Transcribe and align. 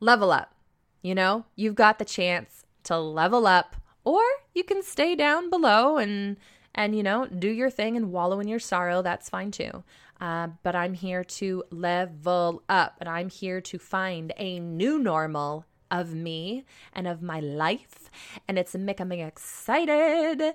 level 0.00 0.30
up. 0.30 0.54
You 1.02 1.14
know, 1.14 1.44
you've 1.54 1.74
got 1.74 1.98
the 1.98 2.04
chance 2.04 2.64
to 2.84 2.98
level 2.98 3.46
up, 3.46 3.76
or 4.04 4.22
you 4.54 4.64
can 4.64 4.82
stay 4.82 5.14
down 5.14 5.50
below 5.50 5.98
and 5.98 6.36
and 6.74 6.96
you 6.96 7.02
know 7.02 7.26
do 7.26 7.48
your 7.48 7.70
thing 7.70 7.96
and 7.96 8.12
wallow 8.12 8.40
in 8.40 8.48
your 8.48 8.58
sorrow. 8.58 9.02
That's 9.02 9.28
fine 9.28 9.50
too. 9.50 9.84
Uh, 10.20 10.48
but 10.62 10.74
I'm 10.74 10.94
here 10.94 11.24
to 11.24 11.62
level 11.70 12.62
up, 12.68 12.96
and 13.00 13.08
I'm 13.08 13.28
here 13.28 13.60
to 13.60 13.78
find 13.78 14.32
a 14.38 14.58
new 14.58 14.98
normal 14.98 15.66
of 15.90 16.14
me 16.14 16.64
and 16.92 17.06
of 17.06 17.22
my 17.22 17.40
life, 17.40 18.10
and 18.48 18.58
it's 18.58 18.74
making 18.74 19.08
me 19.08 19.22
excited. 19.22 20.54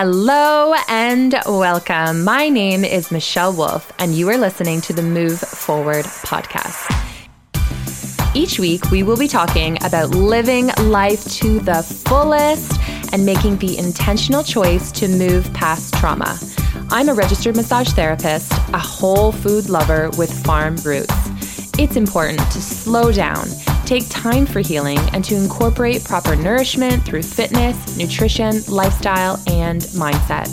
Hello 0.00 0.74
and 0.86 1.34
welcome. 1.44 2.22
My 2.22 2.48
name 2.48 2.84
is 2.84 3.10
Michelle 3.10 3.52
Wolf, 3.52 3.92
and 3.98 4.14
you 4.14 4.28
are 4.30 4.36
listening 4.36 4.80
to 4.82 4.92
the 4.92 5.02
Move 5.02 5.40
Forward 5.40 6.04
podcast. 6.04 6.86
Each 8.32 8.60
week, 8.60 8.92
we 8.92 9.02
will 9.02 9.16
be 9.16 9.26
talking 9.26 9.76
about 9.82 10.10
living 10.10 10.70
life 10.82 11.24
to 11.38 11.58
the 11.58 11.82
fullest 11.82 12.80
and 13.12 13.26
making 13.26 13.56
the 13.56 13.76
intentional 13.76 14.44
choice 14.44 14.92
to 14.92 15.08
move 15.08 15.52
past 15.52 15.94
trauma. 15.94 16.38
I'm 16.90 17.08
a 17.08 17.14
registered 17.14 17.56
massage 17.56 17.90
therapist, 17.90 18.52
a 18.52 18.78
whole 18.78 19.32
food 19.32 19.68
lover 19.68 20.10
with 20.10 20.32
farm 20.44 20.76
roots. 20.84 21.28
It's 21.76 21.96
important 21.96 22.38
to 22.38 22.62
slow 22.62 23.10
down, 23.10 23.48
take 23.88 24.08
time 24.10 24.44
for 24.44 24.60
healing, 24.60 24.98
and 25.14 25.24
to 25.24 25.34
incorporate 25.34 26.04
proper 26.04 26.36
nourishment 26.36 27.02
through 27.04 27.22
fitness, 27.22 27.96
nutrition, 27.96 28.62
lifestyle, 28.68 29.42
and 29.46 29.80
mindset. 29.96 30.48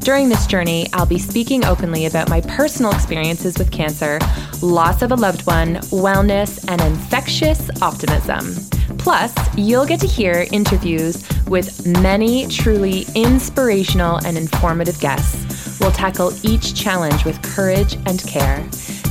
During 0.00 0.30
this 0.30 0.46
journey, 0.46 0.88
I'll 0.94 1.04
be 1.04 1.18
speaking 1.18 1.66
openly 1.66 2.06
about 2.06 2.30
my 2.30 2.40
personal 2.40 2.90
experiences 2.92 3.58
with 3.58 3.70
cancer, 3.70 4.18
loss 4.62 5.02
of 5.02 5.12
a 5.12 5.16
loved 5.16 5.46
one, 5.46 5.74
wellness, 5.92 6.64
and 6.68 6.80
infectious 6.80 7.70
optimism. 7.82 8.54
Plus, 8.96 9.34
you'll 9.58 9.86
get 9.86 10.00
to 10.00 10.06
hear 10.06 10.46
interviews 10.50 11.22
with 11.48 11.86
many 11.86 12.46
truly 12.48 13.04
inspirational 13.14 14.16
and 14.24 14.38
informative 14.38 14.98
guests 15.00 15.50
We'll 15.80 15.90
tackle 15.90 16.32
each 16.42 16.74
challenge 16.74 17.24
with 17.24 17.40
courage 17.42 17.94
and 18.04 18.22
care. 18.24 18.62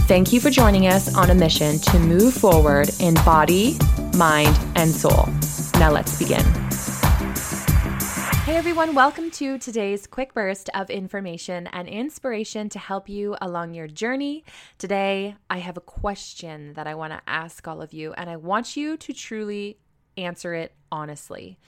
Thank 0.10 0.34
you 0.34 0.42
for 0.42 0.50
joining 0.50 0.88
us 0.88 1.14
on 1.14 1.30
a 1.30 1.36
mission 1.36 1.78
to 1.78 2.00
move 2.00 2.34
forward 2.34 2.90
in 3.00 3.14
body, 3.24 3.78
mind, 4.16 4.60
and 4.76 4.90
soul. 4.90 5.28
Now 5.76 5.92
let's 5.92 6.18
begin. 6.18 6.44
Hey 8.44 8.56
everyone, 8.56 8.96
welcome 8.96 9.30
to 9.30 9.60
today's 9.60 10.08
quick 10.08 10.34
burst 10.34 10.68
of 10.74 10.90
information 10.90 11.68
and 11.68 11.88
inspiration 11.88 12.70
to 12.70 12.80
help 12.80 13.08
you 13.08 13.38
along 13.40 13.76
your 13.76 13.86
journey. 13.86 14.44
Today, 14.80 15.36
I 15.48 15.60
have 15.60 15.78
a 15.78 15.82
question 15.82 16.74
that 16.74 16.88
I 16.88 16.96
want 16.96 17.14
to 17.14 17.22
ask 17.28 17.68
all 17.68 17.80
of 17.80 17.94
you, 17.94 18.14
and 18.14 18.32
I 18.32 18.38
want 18.38 18.76
you 18.76 18.98
to 18.98 19.14
truly 19.14 19.78
answer 20.18 20.56
it 20.56 20.74
honestly. 20.92 21.60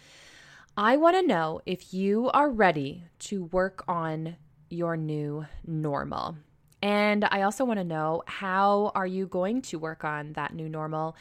I 0.75 0.97
want 0.97 1.15
to 1.15 1.21
know 1.21 1.61
if 1.67 1.93
you 1.93 2.31
are 2.31 2.49
ready 2.49 3.03
to 3.19 3.43
work 3.43 3.83
on 3.87 4.37
your 4.71 4.97
new 4.97 5.45
normal. 5.63 6.37
And 6.81 7.25
I 7.29 7.43
also 7.43 7.63
want 7.63 7.79
to 7.79 7.83
know 7.83 8.23
how 8.25 8.91
are 8.95 9.05
you 9.05 9.27
going 9.27 9.61
to 9.63 9.77
work 9.77 10.03
on 10.03 10.33
that 10.33 10.53
new 10.53 10.67
normal 10.67 11.15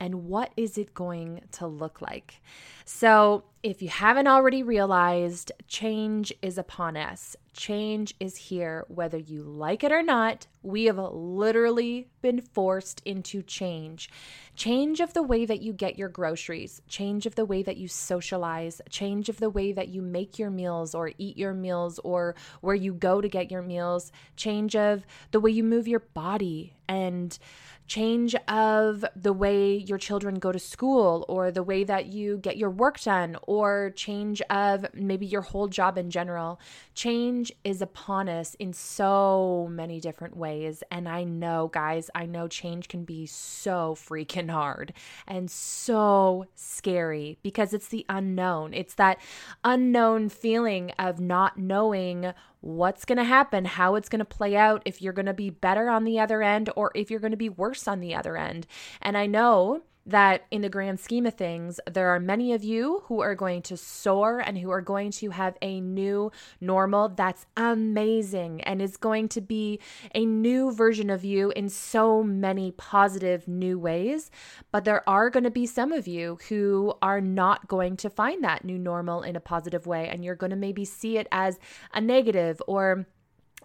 and 0.00 0.26
what 0.26 0.52
is 0.56 0.76
it 0.76 0.92
going 0.92 1.42
to 1.52 1.66
look 1.66 2.02
like? 2.02 2.42
So, 2.84 3.44
if 3.62 3.80
you 3.80 3.88
haven't 3.88 4.26
already 4.26 4.62
realized, 4.62 5.50
change 5.68 6.34
is 6.42 6.58
upon 6.58 6.98
us. 6.98 7.34
Change 7.54 8.14
is 8.20 8.36
here, 8.36 8.84
whether 8.88 9.16
you 9.16 9.42
like 9.42 9.82
it 9.82 9.92
or 9.92 10.02
not. 10.02 10.46
We 10.62 10.84
have 10.84 10.98
literally 10.98 12.08
been 12.20 12.42
forced 12.42 13.00
into 13.06 13.42
change. 13.42 14.10
Change 14.56 15.00
of 15.00 15.12
the 15.14 15.22
way 15.22 15.44
that 15.46 15.62
you 15.62 15.72
get 15.72 15.98
your 15.98 16.08
groceries, 16.08 16.80
change 16.88 17.26
of 17.26 17.34
the 17.34 17.44
way 17.44 17.64
that 17.64 17.76
you 17.76 17.88
socialize, 17.88 18.80
change 18.88 19.28
of 19.28 19.40
the 19.40 19.50
way 19.50 19.72
that 19.72 19.88
you 19.88 20.00
make 20.00 20.38
your 20.38 20.50
meals 20.50 20.94
or 20.94 21.10
eat 21.18 21.36
your 21.36 21.52
meals 21.52 21.98
or 22.04 22.36
where 22.60 22.76
you 22.76 22.94
go 22.94 23.20
to 23.20 23.28
get 23.28 23.50
your 23.50 23.62
meals, 23.62 24.12
change 24.36 24.76
of 24.76 25.04
the 25.32 25.40
way 25.40 25.50
you 25.50 25.64
move 25.64 25.88
your 25.88 26.00
body 26.00 26.72
and 26.88 27.38
change 27.86 28.34
of 28.48 29.04
the 29.14 29.32
way 29.32 29.76
your 29.76 29.98
children 29.98 30.36
go 30.36 30.50
to 30.50 30.58
school 30.58 31.24
or 31.28 31.50
the 31.50 31.62
way 31.62 31.84
that 31.84 32.06
you 32.06 32.38
get 32.38 32.56
your 32.56 32.70
work 32.70 33.00
done 33.00 33.36
or 33.42 33.92
change 33.94 34.40
of 34.48 34.86
maybe 34.94 35.26
your 35.26 35.42
whole 35.42 35.68
job 35.68 35.98
in 35.98 36.10
general. 36.10 36.58
Change 36.94 37.52
is 37.62 37.82
upon 37.82 38.28
us 38.28 38.54
in 38.54 38.72
so 38.72 39.68
many 39.70 40.00
different 40.00 40.36
ways. 40.36 40.82
And 40.90 41.08
I 41.08 41.24
know, 41.24 41.68
guys, 41.72 42.10
I 42.14 42.26
know 42.26 42.48
change 42.48 42.88
can 42.88 43.04
be 43.04 43.26
so 43.26 43.94
freaking 43.94 44.50
hard 44.50 44.94
and 45.26 45.50
so 45.50 46.46
scary 46.54 47.38
because 47.42 47.74
it's 47.74 47.88
the 47.88 48.06
unknown. 48.08 48.72
It's 48.72 48.94
that 48.94 49.18
unknown 49.62 50.30
feeling 50.30 50.92
of 50.98 51.20
not 51.20 51.58
knowing 51.58 52.32
what's 52.64 53.04
going 53.04 53.18
to 53.18 53.24
happen, 53.24 53.66
how 53.66 53.94
it's 53.94 54.08
going 54.08 54.20
to 54.20 54.24
play 54.24 54.56
out, 54.56 54.82
if 54.86 55.02
you're 55.02 55.12
going 55.12 55.26
to 55.26 55.34
be 55.34 55.50
better 55.50 55.90
on 55.90 56.04
the 56.04 56.18
other 56.18 56.42
end 56.42 56.70
or 56.76 56.90
if 56.94 57.10
you're 57.10 57.20
going 57.20 57.30
to 57.30 57.36
be 57.36 57.50
worse 57.50 57.86
on 57.86 58.00
the 58.00 58.14
other 58.14 58.38
end. 58.38 58.66
And 59.02 59.18
I 59.18 59.26
know 59.26 59.82
that 60.06 60.44
in 60.50 60.60
the 60.60 60.68
grand 60.68 61.00
scheme 61.00 61.26
of 61.26 61.34
things, 61.34 61.80
there 61.90 62.08
are 62.08 62.20
many 62.20 62.52
of 62.52 62.62
you 62.62 63.02
who 63.06 63.20
are 63.20 63.34
going 63.34 63.62
to 63.62 63.76
soar 63.76 64.38
and 64.38 64.58
who 64.58 64.70
are 64.70 64.80
going 64.80 65.10
to 65.10 65.30
have 65.30 65.56
a 65.62 65.80
new 65.80 66.30
normal 66.60 67.08
that's 67.08 67.46
amazing 67.56 68.60
and 68.62 68.82
is 68.82 68.96
going 68.96 69.28
to 69.28 69.40
be 69.40 69.80
a 70.14 70.26
new 70.26 70.72
version 70.72 71.08
of 71.08 71.24
you 71.24 71.52
in 71.56 71.68
so 71.68 72.22
many 72.22 72.70
positive 72.72 73.48
new 73.48 73.78
ways. 73.78 74.30
But 74.70 74.84
there 74.84 75.08
are 75.08 75.30
going 75.30 75.44
to 75.44 75.50
be 75.50 75.66
some 75.66 75.92
of 75.92 76.06
you 76.06 76.38
who 76.48 76.94
are 77.00 77.20
not 77.20 77.68
going 77.68 77.96
to 77.98 78.10
find 78.10 78.44
that 78.44 78.64
new 78.64 78.78
normal 78.78 79.22
in 79.22 79.36
a 79.36 79.40
positive 79.40 79.86
way, 79.86 80.08
and 80.08 80.24
you're 80.24 80.34
going 80.34 80.50
to 80.50 80.56
maybe 80.56 80.84
see 80.84 81.16
it 81.16 81.28
as 81.32 81.58
a 81.92 82.00
negative 82.00 82.60
or 82.66 83.06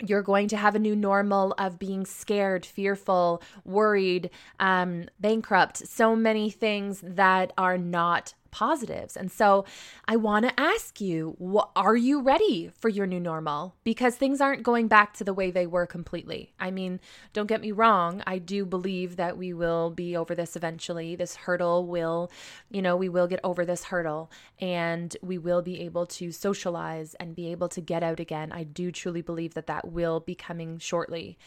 you're 0.06 0.22
going 0.22 0.48
to 0.50 0.58
have 0.58 0.76
a 0.76 0.80
new 0.80 0.96
normal 0.96 1.54
of 1.58 1.80
being 1.80 2.06
scared, 2.06 2.66
fearful, 2.66 3.42
worried, 3.66 4.30
um, 4.60 5.10
bankrupt, 5.20 5.88
so 5.88 6.16
many 6.16 6.50
things 6.50 7.02
that 7.04 7.54
are 7.58 7.78
not 7.78 8.34
positives. 8.52 9.16
And 9.16 9.32
so 9.32 9.66
I 10.08 10.16
want 10.16 10.48
to 10.48 10.60
ask 10.60 11.00
you, 11.00 11.36
are 11.76 11.96
you 11.96 12.22
ready 12.22 12.72
for 12.80 12.90
your 12.90 13.06
new 13.06 13.20
normal? 13.20 13.76
Because 13.84 14.16
things 14.16 14.42
aren't 14.42 14.64
going 14.64 14.88
back 14.88 15.14
to 15.16 15.24
the 15.24 15.34
way 15.34 15.52
they 15.52 15.68
were 15.68 15.86
completely. 15.86 16.54
I 16.60 16.72
mean, 16.72 17.00
don't 17.34 17.48
get 17.48 17.62
me 17.62 17.72
wrong, 17.72 18.24
I 18.26 18.38
do 18.38 18.66
believe 18.66 19.16
that 19.16 19.38
we 19.38 19.54
will 19.54 19.90
be 19.90 20.16
over 20.16 20.36
this 20.36 20.56
eventually. 20.56 21.16
This 21.16 21.36
hurdle 21.36 21.86
will, 21.86 22.32
you 22.70 22.82
know, 22.82 22.96
we 22.96 23.10
will 23.10 23.28
get 23.28 23.40
over 23.44 23.66
this 23.66 23.86
hurdle 23.86 24.32
and 24.60 25.16
we 25.22 25.38
will 25.38 25.62
be 25.62 25.82
able 25.82 26.06
to 26.08 26.32
socialize 26.32 27.16
and 27.16 27.36
be 27.36 27.52
able 27.52 27.70
to 27.70 27.82
get 27.82 28.04
out 28.04 28.20
again. 28.20 28.52
I 28.52 28.64
do 28.64 28.92
truly 28.92 29.22
believe 29.22 29.54
that 29.54 29.68
that 29.68 29.92
will 29.92 30.20
be 30.20 30.36
coming 30.36 30.80
shortly. 30.80 31.38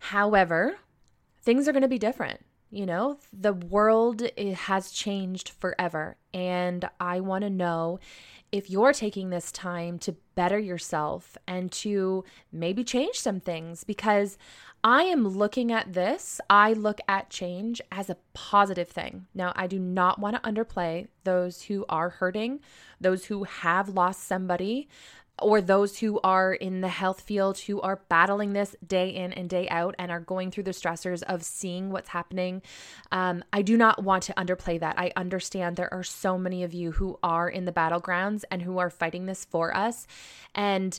However, 0.00 0.78
things 1.42 1.68
are 1.68 1.72
going 1.72 1.82
to 1.82 1.88
be 1.88 1.98
different 1.98 2.40
you 2.70 2.86
know, 2.86 3.18
the 3.32 3.52
world 3.52 4.22
has 4.38 4.90
changed 4.90 5.50
forever. 5.50 6.16
And 6.34 6.88
I 7.00 7.20
want 7.20 7.42
to 7.42 7.50
know 7.50 7.98
if 8.50 8.70
you're 8.70 8.92
taking 8.92 9.30
this 9.30 9.52
time 9.52 9.98
to 10.00 10.16
better 10.34 10.58
yourself 10.58 11.36
and 11.46 11.70
to 11.70 12.24
maybe 12.50 12.82
change 12.82 13.16
some 13.16 13.40
things 13.40 13.84
because 13.84 14.38
I 14.82 15.02
am 15.02 15.26
looking 15.26 15.72
at 15.72 15.92
this, 15.92 16.40
I 16.48 16.72
look 16.72 17.00
at 17.08 17.30
change 17.30 17.80
as 17.90 18.08
a 18.08 18.16
positive 18.32 18.88
thing. 18.88 19.26
Now, 19.34 19.52
I 19.56 19.66
do 19.66 19.78
not 19.78 20.18
want 20.18 20.36
to 20.36 20.48
underplay 20.50 21.08
those 21.24 21.62
who 21.62 21.84
are 21.88 22.10
hurting, 22.10 22.60
those 23.00 23.26
who 23.26 23.44
have 23.44 23.88
lost 23.88 24.24
somebody, 24.24 24.88
or 25.40 25.60
those 25.60 25.98
who 25.98 26.20
are 26.22 26.52
in 26.52 26.80
the 26.80 26.88
health 26.88 27.20
field 27.20 27.58
who 27.58 27.80
are 27.80 28.02
battling 28.08 28.52
this 28.52 28.74
day 28.86 29.08
in 29.08 29.32
and 29.32 29.48
day 29.48 29.68
out 29.68 29.94
and 29.98 30.10
are 30.10 30.20
going 30.20 30.50
through 30.50 30.64
the 30.64 30.70
stressors 30.70 31.22
of 31.24 31.42
seeing 31.42 31.90
what's 31.90 32.08
happening. 32.10 32.62
Um, 33.12 33.44
I 33.52 33.62
do 33.62 33.76
not 33.76 34.02
want 34.02 34.24
to 34.24 34.34
underplay 34.34 34.80
that. 34.80 34.98
I 34.98 35.12
understand 35.16 35.76
there 35.76 35.92
are 35.92 36.04
so 36.04 36.38
many 36.38 36.62
of 36.62 36.74
you 36.74 36.92
who 36.92 37.18
are 37.22 37.48
in 37.48 37.64
the 37.64 37.72
battlegrounds 37.72 38.44
and 38.50 38.62
who 38.62 38.78
are 38.78 38.90
fighting 38.90 39.26
this 39.26 39.44
for 39.44 39.74
us. 39.76 40.06
And 40.54 40.98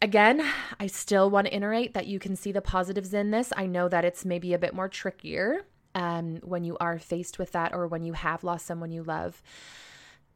Again, 0.00 0.46
I 0.78 0.86
still 0.86 1.28
want 1.28 1.48
to 1.48 1.56
iterate 1.56 1.94
that 1.94 2.06
you 2.06 2.20
can 2.20 2.36
see 2.36 2.52
the 2.52 2.60
positives 2.60 3.12
in 3.12 3.32
this. 3.32 3.52
I 3.56 3.66
know 3.66 3.88
that 3.88 4.04
it's 4.04 4.24
maybe 4.24 4.54
a 4.54 4.58
bit 4.58 4.72
more 4.72 4.88
trickier 4.88 5.66
um, 5.96 6.36
when 6.44 6.62
you 6.62 6.76
are 6.78 7.00
faced 7.00 7.40
with 7.40 7.50
that 7.52 7.74
or 7.74 7.88
when 7.88 8.04
you 8.04 8.12
have 8.12 8.44
lost 8.44 8.64
someone 8.64 8.92
you 8.92 9.02
love. 9.02 9.42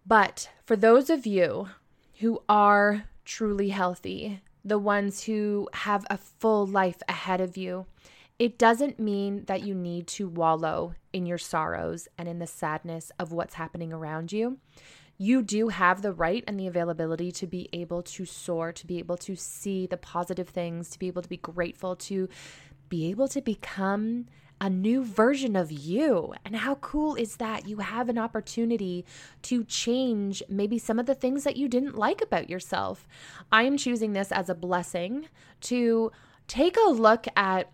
But 0.05 0.51
for 0.65 0.75
those 0.75 1.11
of 1.11 1.27
you 1.27 1.69
who 2.23 2.41
are 2.49 3.03
truly 3.25 3.71
healthy, 3.71 4.41
the 4.65 4.79
ones 4.79 5.25
who 5.25 5.69
have 5.73 6.07
a 6.09 6.17
full 6.17 6.65
life 6.65 7.03
ahead 7.09 7.41
of 7.41 7.57
you. 7.57 7.85
It 8.39 8.59
doesn't 8.59 9.01
mean 9.01 9.45
that 9.47 9.65
you 9.65 9.75
need 9.75 10.07
to 10.09 10.29
wallow 10.29 10.95
in 11.13 11.27
your 11.27 11.39
sorrows 11.39 12.07
and 12.17 12.29
in 12.29 12.39
the 12.39 12.47
sadness 12.47 13.11
of 13.19 13.33
what's 13.33 13.55
happening 13.55 13.93
around 13.93 14.31
you. 14.31 14.59
You 15.19 15.43
do 15.43 15.69
have 15.69 16.03
the 16.03 16.13
right 16.13 16.45
and 16.47 16.59
the 16.59 16.69
availability 16.69 17.33
to 17.33 17.47
be 17.49 17.69
able 17.73 18.03
to 18.05 18.25
soar, 18.25 18.71
to 18.71 18.87
be 18.87 19.01
able 19.01 19.17
to 19.17 19.35
see 19.35 19.89
the 19.89 19.97
positive 19.97 20.49
things, 20.49 20.91
to 20.91 21.01
be 21.01 21.09
able 21.09 21.23
to 21.23 21.29
be 21.29 21.39
grateful, 21.39 21.97
to 21.97 22.29
be 22.89 23.11
able 23.11 23.27
to 23.29 23.41
become 23.41 24.27
a 24.63 24.71
new 24.71 25.03
version 25.03 25.57
of 25.57 25.73
you. 25.73 26.33
And 26.45 26.55
how 26.55 26.77
cool 26.77 27.17
is 27.17 27.37
that? 27.37 27.67
You 27.67 27.79
have 27.79 28.09
an 28.09 28.17
opportunity 28.17 29.05
to 29.43 29.65
change 29.65 30.41
maybe 30.49 30.79
some 30.79 31.01
of 31.01 31.07
the 31.07 31.17
things 31.17 31.43
that 31.43 31.57
you 31.57 31.67
didn't 31.67 31.99
like 31.99 32.23
about 32.23 32.49
yourself. 32.49 33.09
I 33.51 33.65
am 33.65 33.77
choosing 33.77 34.13
this 34.13 34.31
as 34.31 34.49
a 34.49 34.55
blessing 34.55 35.27
to 35.63 36.13
take 36.47 36.77
a 36.77 36.91
look 36.91 37.27
at 37.35 37.73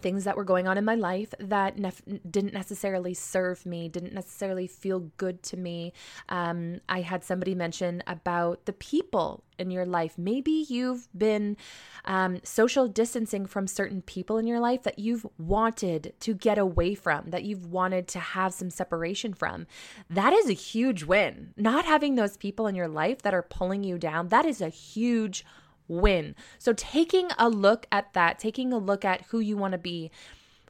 things 0.00 0.24
that 0.24 0.36
were 0.36 0.44
going 0.44 0.66
on 0.66 0.78
in 0.78 0.84
my 0.84 0.94
life 0.94 1.34
that 1.38 1.78
nef- 1.78 2.02
didn't 2.30 2.54
necessarily 2.54 3.14
serve 3.14 3.64
me, 3.66 3.88
didn't 3.88 4.12
necessarily 4.12 4.66
feel 4.66 5.00
good 5.16 5.42
to 5.44 5.56
me. 5.56 5.92
Um, 6.28 6.80
I 6.88 7.00
had 7.00 7.24
somebody 7.24 7.54
mention 7.54 8.02
about 8.06 8.66
the 8.66 8.72
people 8.72 9.44
in 9.58 9.70
your 9.70 9.84
life. 9.86 10.16
Maybe 10.16 10.64
you've 10.68 11.08
been 11.16 11.56
um, 12.04 12.40
social 12.42 12.88
distancing 12.88 13.46
from 13.46 13.66
certain 13.66 14.02
people 14.02 14.38
in 14.38 14.46
your 14.46 14.58
life 14.58 14.82
that 14.84 14.98
you've 14.98 15.26
wanted 15.38 16.14
to 16.20 16.34
get 16.34 16.58
away 16.58 16.94
from, 16.94 17.30
that 17.30 17.44
you've 17.44 17.66
wanted 17.66 18.08
to 18.08 18.18
have 18.18 18.54
some 18.54 18.70
separation 18.70 19.34
from. 19.34 19.66
That 20.08 20.32
is 20.32 20.48
a 20.48 20.54
huge 20.54 21.04
win. 21.04 21.52
Not 21.56 21.84
having 21.84 22.14
those 22.14 22.36
people 22.36 22.66
in 22.66 22.74
your 22.74 22.88
life 22.88 23.22
that 23.22 23.34
are 23.34 23.42
pulling 23.42 23.84
you 23.84 23.98
down, 23.98 24.28
that 24.28 24.46
is 24.46 24.60
a 24.60 24.68
huge 24.68 25.44
win. 25.90 26.34
So, 26.58 26.72
taking 26.72 27.28
a 27.38 27.48
look 27.48 27.86
at 27.90 28.12
that, 28.14 28.38
taking 28.38 28.72
a 28.72 28.78
look 28.78 29.04
at 29.04 29.22
who 29.26 29.40
you 29.40 29.56
want 29.56 29.72
to 29.72 29.78
be, 29.78 30.10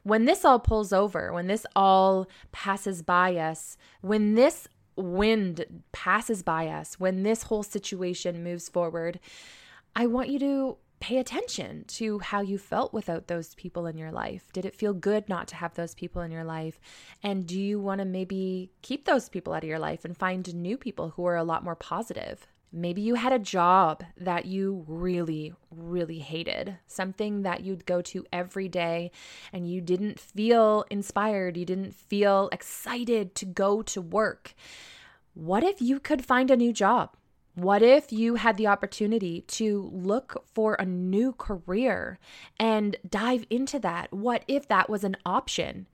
when 0.03 0.25
this 0.25 0.43
all 0.43 0.59
pulls 0.59 0.91
over, 0.91 1.31
when 1.31 1.47
this 1.47 1.65
all 1.75 2.27
passes 2.51 3.01
by 3.03 3.35
us, 3.37 3.77
when 4.01 4.33
this 4.33 4.67
wind 4.95 5.65
passes 5.91 6.41
by 6.41 6.67
us, 6.67 6.99
when 6.99 7.23
this 7.23 7.43
whole 7.43 7.63
situation 7.63 8.43
moves 8.43 8.67
forward, 8.67 9.19
I 9.95 10.07
want 10.07 10.29
you 10.29 10.39
to 10.39 10.77
pay 10.99 11.17
attention 11.17 11.83
to 11.87 12.19
how 12.19 12.41
you 12.41 12.57
felt 12.57 12.93
without 12.93 13.27
those 13.27 13.55
people 13.55 13.87
in 13.87 13.97
your 13.97 14.11
life. 14.11 14.51
Did 14.53 14.65
it 14.65 14.75
feel 14.75 14.93
good 14.93 15.27
not 15.27 15.47
to 15.49 15.55
have 15.55 15.73
those 15.73 15.95
people 15.95 16.21
in 16.21 16.31
your 16.31 16.43
life? 16.43 16.79
And 17.23 17.47
do 17.47 17.59
you 17.59 17.79
want 17.79 17.99
to 17.99 18.05
maybe 18.05 18.71
keep 18.83 19.05
those 19.05 19.27
people 19.27 19.53
out 19.53 19.63
of 19.63 19.69
your 19.69 19.79
life 19.79 20.05
and 20.05 20.15
find 20.15 20.53
new 20.53 20.77
people 20.77 21.09
who 21.09 21.25
are 21.25 21.35
a 21.35 21.43
lot 21.43 21.63
more 21.63 21.75
positive? 21.75 22.47
Maybe 22.73 23.01
you 23.01 23.15
had 23.15 23.33
a 23.33 23.39
job 23.39 24.03
that 24.17 24.45
you 24.45 24.85
really, 24.87 25.53
really 25.69 26.19
hated, 26.19 26.77
something 26.87 27.41
that 27.41 27.63
you'd 27.63 27.85
go 27.85 28.01
to 28.03 28.25
every 28.31 28.69
day 28.69 29.11
and 29.51 29.69
you 29.69 29.81
didn't 29.81 30.19
feel 30.19 30.85
inspired, 30.89 31.57
you 31.57 31.65
didn't 31.65 31.93
feel 31.93 32.47
excited 32.53 33.35
to 33.35 33.45
go 33.45 33.81
to 33.81 34.01
work. 34.01 34.53
What 35.33 35.63
if 35.63 35.81
you 35.81 35.99
could 35.99 36.23
find 36.23 36.49
a 36.49 36.55
new 36.55 36.71
job? 36.71 37.17
What 37.55 37.81
if 37.81 38.13
you 38.13 38.35
had 38.35 38.55
the 38.55 38.67
opportunity 38.67 39.41
to 39.41 39.89
look 39.93 40.45
for 40.53 40.75
a 40.75 40.85
new 40.85 41.33
career 41.33 42.17
and 42.57 42.95
dive 43.07 43.45
into 43.49 43.77
that? 43.79 44.13
What 44.13 44.45
if 44.47 44.69
that 44.69 44.89
was 44.89 45.03
an 45.03 45.17
option? 45.25 45.87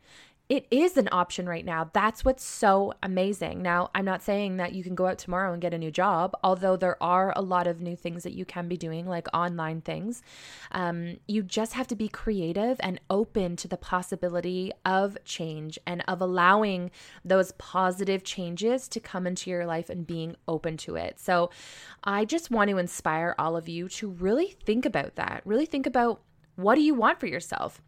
It 0.50 0.66
is 0.72 0.96
an 0.96 1.10
option 1.12 1.48
right 1.48 1.66
now. 1.66 1.90
That's 1.92 2.24
what's 2.24 2.44
so 2.44 2.94
amazing. 3.04 3.62
Now, 3.62 3.90
I'm 3.94 4.06
not 4.06 4.24
saying 4.24 4.58
that 4.58 4.74
you 4.74 4.82
can 4.82 4.96
go 4.96 5.08
out 5.08 5.18
tomorrow 5.18 5.52
and 5.52 5.62
get 5.62 5.74
a 5.74 5.78
new 5.78 5.92
job, 5.92 6.38
although 6.42 6.78
there 6.78 7.02
are 7.04 7.34
a 7.36 7.42
lot 7.42 7.68
of 7.68 7.82
new 7.82 7.98
things 7.98 8.24
that 8.24 8.32
you 8.32 8.46
can 8.46 8.70
be 8.70 8.78
doing, 8.78 9.06
like 9.06 9.28
online 9.34 9.82
things. 9.82 10.22
Um, 10.72 11.18
you 11.28 11.44
just 11.44 11.74
have 11.74 11.88
to 11.88 11.96
be 11.96 12.08
creative 12.08 12.78
and 12.80 13.02
open 13.10 13.58
to 13.58 13.68
the 13.68 13.76
possibility 13.76 14.72
of 14.86 15.18
change 15.26 15.78
and 15.86 16.02
of 16.08 16.22
allowing 16.22 16.92
those 17.26 17.52
positive 17.54 18.24
changes 18.24 18.88
to 18.88 19.02
come 19.02 19.28
into 19.28 19.50
your 19.50 19.66
life 19.66 19.90
and 19.90 20.08
being 20.08 20.38
open 20.48 20.78
to 20.78 20.96
it. 20.96 21.20
So, 21.20 21.50
I 22.06 22.24
just 22.24 22.52
want 22.52 22.70
to 22.70 22.78
inspire 22.78 23.36
all 23.38 23.58
of 23.58 23.68
you 23.68 23.90
to 23.90 24.10
really 24.10 24.56
think 24.64 24.86
about 24.86 25.16
that. 25.16 25.42
Really 25.44 25.66
think 25.66 25.86
about 25.86 26.22
what 26.56 26.76
do 26.76 26.82
you 26.82 26.94
want 26.94 27.20
for 27.20 27.28
yourself? 27.28 27.82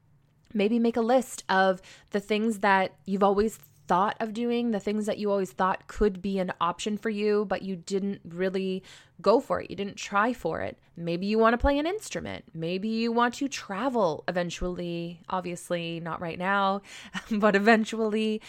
Maybe 0.54 0.80
make 0.80 0.98
a 0.98 1.02
list 1.02 1.44
of 1.50 1.82
the 2.12 2.20
things 2.20 2.60
that 2.60 2.94
you've 3.06 3.24
always 3.24 3.60
thought 3.88 4.16
of 4.20 4.34
doing, 4.34 4.72
the 4.72 4.80
things 4.80 5.08
that 5.08 5.18
you 5.18 5.32
always 5.32 5.52
thought 5.52 5.88
could 5.88 6.22
be 6.22 6.38
an 6.38 6.54
option 6.62 6.98
for 6.98 7.10
you, 7.10 7.46
but 7.46 7.64
you 7.64 7.76
didn't 7.76 8.22
really 8.24 8.84
go 9.22 9.40
for 9.40 9.62
it. 9.62 9.70
You 9.70 9.76
didn't 9.76 9.96
try 9.96 10.34
for 10.34 10.62
it. 10.62 10.78
Maybe 10.96 11.26
you 11.26 11.38
want 11.38 11.54
to 11.54 11.58
play 11.58 11.78
an 11.78 11.86
instrument. 11.86 12.46
Maybe 12.54 12.90
you 12.90 13.12
want 13.12 13.36
to 13.36 13.48
travel 13.48 14.24
eventually. 14.28 15.22
Obviously, 15.30 16.00
not 16.00 16.22
right 16.22 16.38
now, 16.38 16.82
but 17.32 17.56
eventually. 17.56 18.42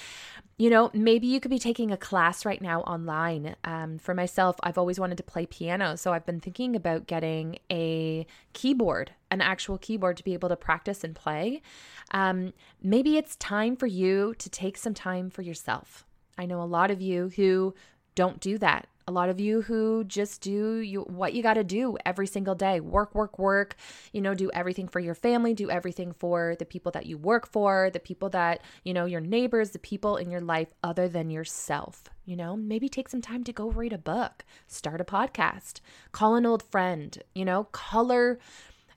You 0.58 0.68
know, 0.68 0.90
maybe 0.92 1.26
you 1.26 1.40
could 1.40 1.50
be 1.50 1.58
taking 1.58 1.90
a 1.90 1.96
class 1.96 2.44
right 2.44 2.60
now 2.60 2.82
online. 2.82 3.56
Um, 3.64 3.98
for 3.98 4.14
myself, 4.14 4.56
I've 4.62 4.76
always 4.76 5.00
wanted 5.00 5.16
to 5.16 5.22
play 5.22 5.46
piano. 5.46 5.96
So 5.96 6.12
I've 6.12 6.26
been 6.26 6.40
thinking 6.40 6.76
about 6.76 7.06
getting 7.06 7.58
a 7.70 8.26
keyboard, 8.52 9.12
an 9.30 9.40
actual 9.40 9.78
keyboard 9.78 10.18
to 10.18 10.24
be 10.24 10.34
able 10.34 10.50
to 10.50 10.56
practice 10.56 11.02
and 11.02 11.14
play. 11.14 11.62
Um, 12.10 12.52
maybe 12.82 13.16
it's 13.16 13.36
time 13.36 13.74
for 13.74 13.86
you 13.86 14.34
to 14.36 14.50
take 14.50 14.76
some 14.76 14.92
time 14.92 15.30
for 15.30 15.40
yourself. 15.40 16.04
I 16.36 16.44
know 16.44 16.60
a 16.60 16.64
lot 16.64 16.90
of 16.90 17.00
you 17.00 17.30
who 17.36 17.74
don't 18.14 18.38
do 18.38 18.58
that 18.58 18.86
a 19.10 19.12
lot 19.12 19.28
of 19.28 19.40
you 19.40 19.62
who 19.62 20.04
just 20.04 20.40
do 20.40 20.78
you 20.78 21.00
what 21.02 21.34
you 21.34 21.42
got 21.42 21.54
to 21.54 21.64
do 21.64 21.96
every 22.06 22.28
single 22.28 22.54
day. 22.54 22.78
Work 22.78 23.12
work 23.12 23.40
work 23.40 23.74
you 24.12 24.20
know 24.20 24.34
do 24.34 24.50
everything 24.54 24.86
for 24.86 25.00
your 25.00 25.16
family 25.16 25.52
do 25.52 25.68
everything 25.68 26.12
for 26.12 26.54
the 26.60 26.64
people 26.64 26.92
that 26.92 27.06
you 27.06 27.18
work 27.18 27.48
for 27.48 27.90
the 27.92 27.98
people 27.98 28.28
that 28.30 28.62
you 28.84 28.94
know 28.94 29.06
your 29.06 29.20
neighbors 29.20 29.70
the 29.70 29.80
people 29.80 30.16
in 30.16 30.30
your 30.30 30.40
life 30.40 30.72
other 30.84 31.08
than 31.08 31.28
yourself 31.28 32.04
you 32.24 32.36
know? 32.36 32.56
Maybe 32.56 32.88
take 32.88 33.08
some 33.08 33.20
time 33.20 33.42
to 33.44 33.52
go 33.52 33.68
read 33.68 33.92
a 33.92 33.98
book 33.98 34.44
start 34.68 35.00
a 35.00 35.04
podcast 35.04 35.80
call 36.12 36.36
an 36.36 36.46
old 36.46 36.62
friend 36.62 37.20
you 37.34 37.44
know? 37.44 37.64
Color 37.64 38.38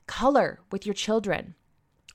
color 0.06 0.60
with 0.72 0.86
your 0.86 0.94
children. 0.94 1.56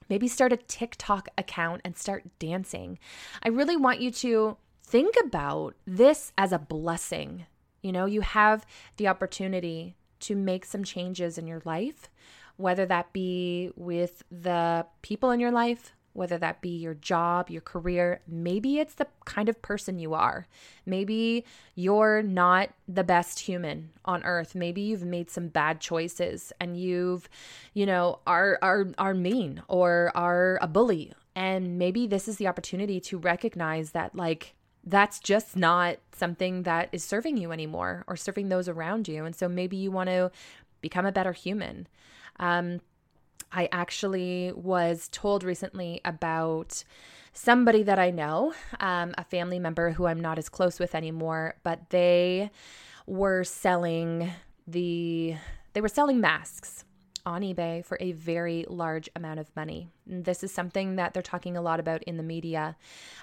Maybe 0.09 0.29
start 0.29 0.53
a 0.53 0.57
TikTok 0.57 1.27
account 1.37 1.81
and 1.83 1.97
start 1.97 2.23
dancing. 2.39 2.97
I 3.43 3.49
really 3.49 3.77
want 3.77 3.99
you 3.99 4.09
to 4.11 4.57
think 4.83 5.15
about 5.23 5.75
this 5.85 6.31
as 6.37 6.51
a 6.51 6.57
blessing 6.57 7.45
you 7.81 7.91
know, 7.91 8.05
you 8.05 8.21
have 8.21 8.65
the 8.97 9.07
opportunity 9.07 9.95
to 10.21 10.35
make 10.35 10.65
some 10.65 10.83
changes 10.83 11.37
in 11.37 11.47
your 11.47 11.61
life, 11.65 12.09
whether 12.57 12.85
that 12.85 13.13
be 13.13 13.71
with 13.75 14.23
the 14.31 14.85
people 15.01 15.31
in 15.31 15.39
your 15.39 15.51
life, 15.51 15.93
whether 16.13 16.37
that 16.37 16.61
be 16.61 16.69
your 16.69 16.95
job, 16.95 17.49
your 17.49 17.61
career. 17.61 18.19
Maybe 18.27 18.79
it's 18.79 18.95
the 18.95 19.07
kind 19.25 19.47
of 19.47 19.61
person 19.61 19.99
you 19.99 20.13
are. 20.13 20.47
Maybe 20.85 21.45
you're 21.75 22.21
not 22.21 22.71
the 22.87 23.03
best 23.03 23.39
human 23.39 23.91
on 24.03 24.23
earth. 24.23 24.55
Maybe 24.55 24.81
you've 24.81 25.05
made 25.05 25.29
some 25.29 25.47
bad 25.47 25.79
choices 25.79 26.51
and 26.59 26.75
you've, 26.75 27.29
you 27.73 27.85
know, 27.85 28.19
are 28.27 28.59
are 28.61 28.87
are 28.97 29.13
mean 29.13 29.61
or 29.67 30.11
are 30.15 30.59
a 30.61 30.67
bully. 30.67 31.13
And 31.35 31.77
maybe 31.77 32.07
this 32.07 32.27
is 32.27 32.37
the 32.37 32.47
opportunity 32.47 32.99
to 33.01 33.17
recognize 33.17 33.91
that 33.91 34.15
like 34.15 34.55
that's 34.89 35.19
just 35.19 35.55
not 35.55 35.97
something 36.11 36.63
that 36.63 36.89
is 36.91 37.03
serving 37.03 37.37
you 37.37 37.51
anymore 37.51 38.03
or 38.07 38.15
serving 38.15 38.49
those 38.49 38.67
around 38.67 39.07
you. 39.07 39.25
And 39.25 39.35
so 39.35 39.47
maybe 39.47 39.77
you 39.77 39.91
want 39.91 40.09
to 40.09 40.31
become 40.81 41.05
a 41.05 41.11
better 41.11 41.33
human. 41.33 41.87
Um, 42.39 42.81
I 43.51 43.67
actually 43.71 44.51
was 44.55 45.09
told 45.11 45.43
recently 45.43 46.01
about 46.05 46.83
somebody 47.33 47.83
that 47.83 47.99
I 47.99 48.11
know, 48.11 48.53
um, 48.79 49.13
a 49.17 49.23
family 49.23 49.59
member 49.59 49.91
who 49.91 50.07
I'm 50.07 50.19
not 50.19 50.37
as 50.37 50.49
close 50.49 50.79
with 50.79 50.95
anymore, 50.95 51.55
but 51.63 51.89
they 51.89 52.51
were 53.07 53.43
selling 53.43 54.31
the 54.67 55.35
they 55.73 55.81
were 55.81 55.87
selling 55.87 56.19
masks 56.19 56.85
on 57.25 57.41
eBay 57.41 57.85
for 57.85 57.97
a 58.01 58.11
very 58.11 58.65
large 58.69 59.09
amount 59.15 59.39
of 59.39 59.55
money. 59.55 59.89
And 60.09 60.25
this 60.25 60.43
is 60.43 60.51
something 60.51 60.95
that 60.95 61.13
they're 61.13 61.21
talking 61.21 61.55
a 61.55 61.61
lot 61.61 61.79
about 61.79 62.03
in 62.03 62.17
the 62.17 62.23
media 62.23 62.75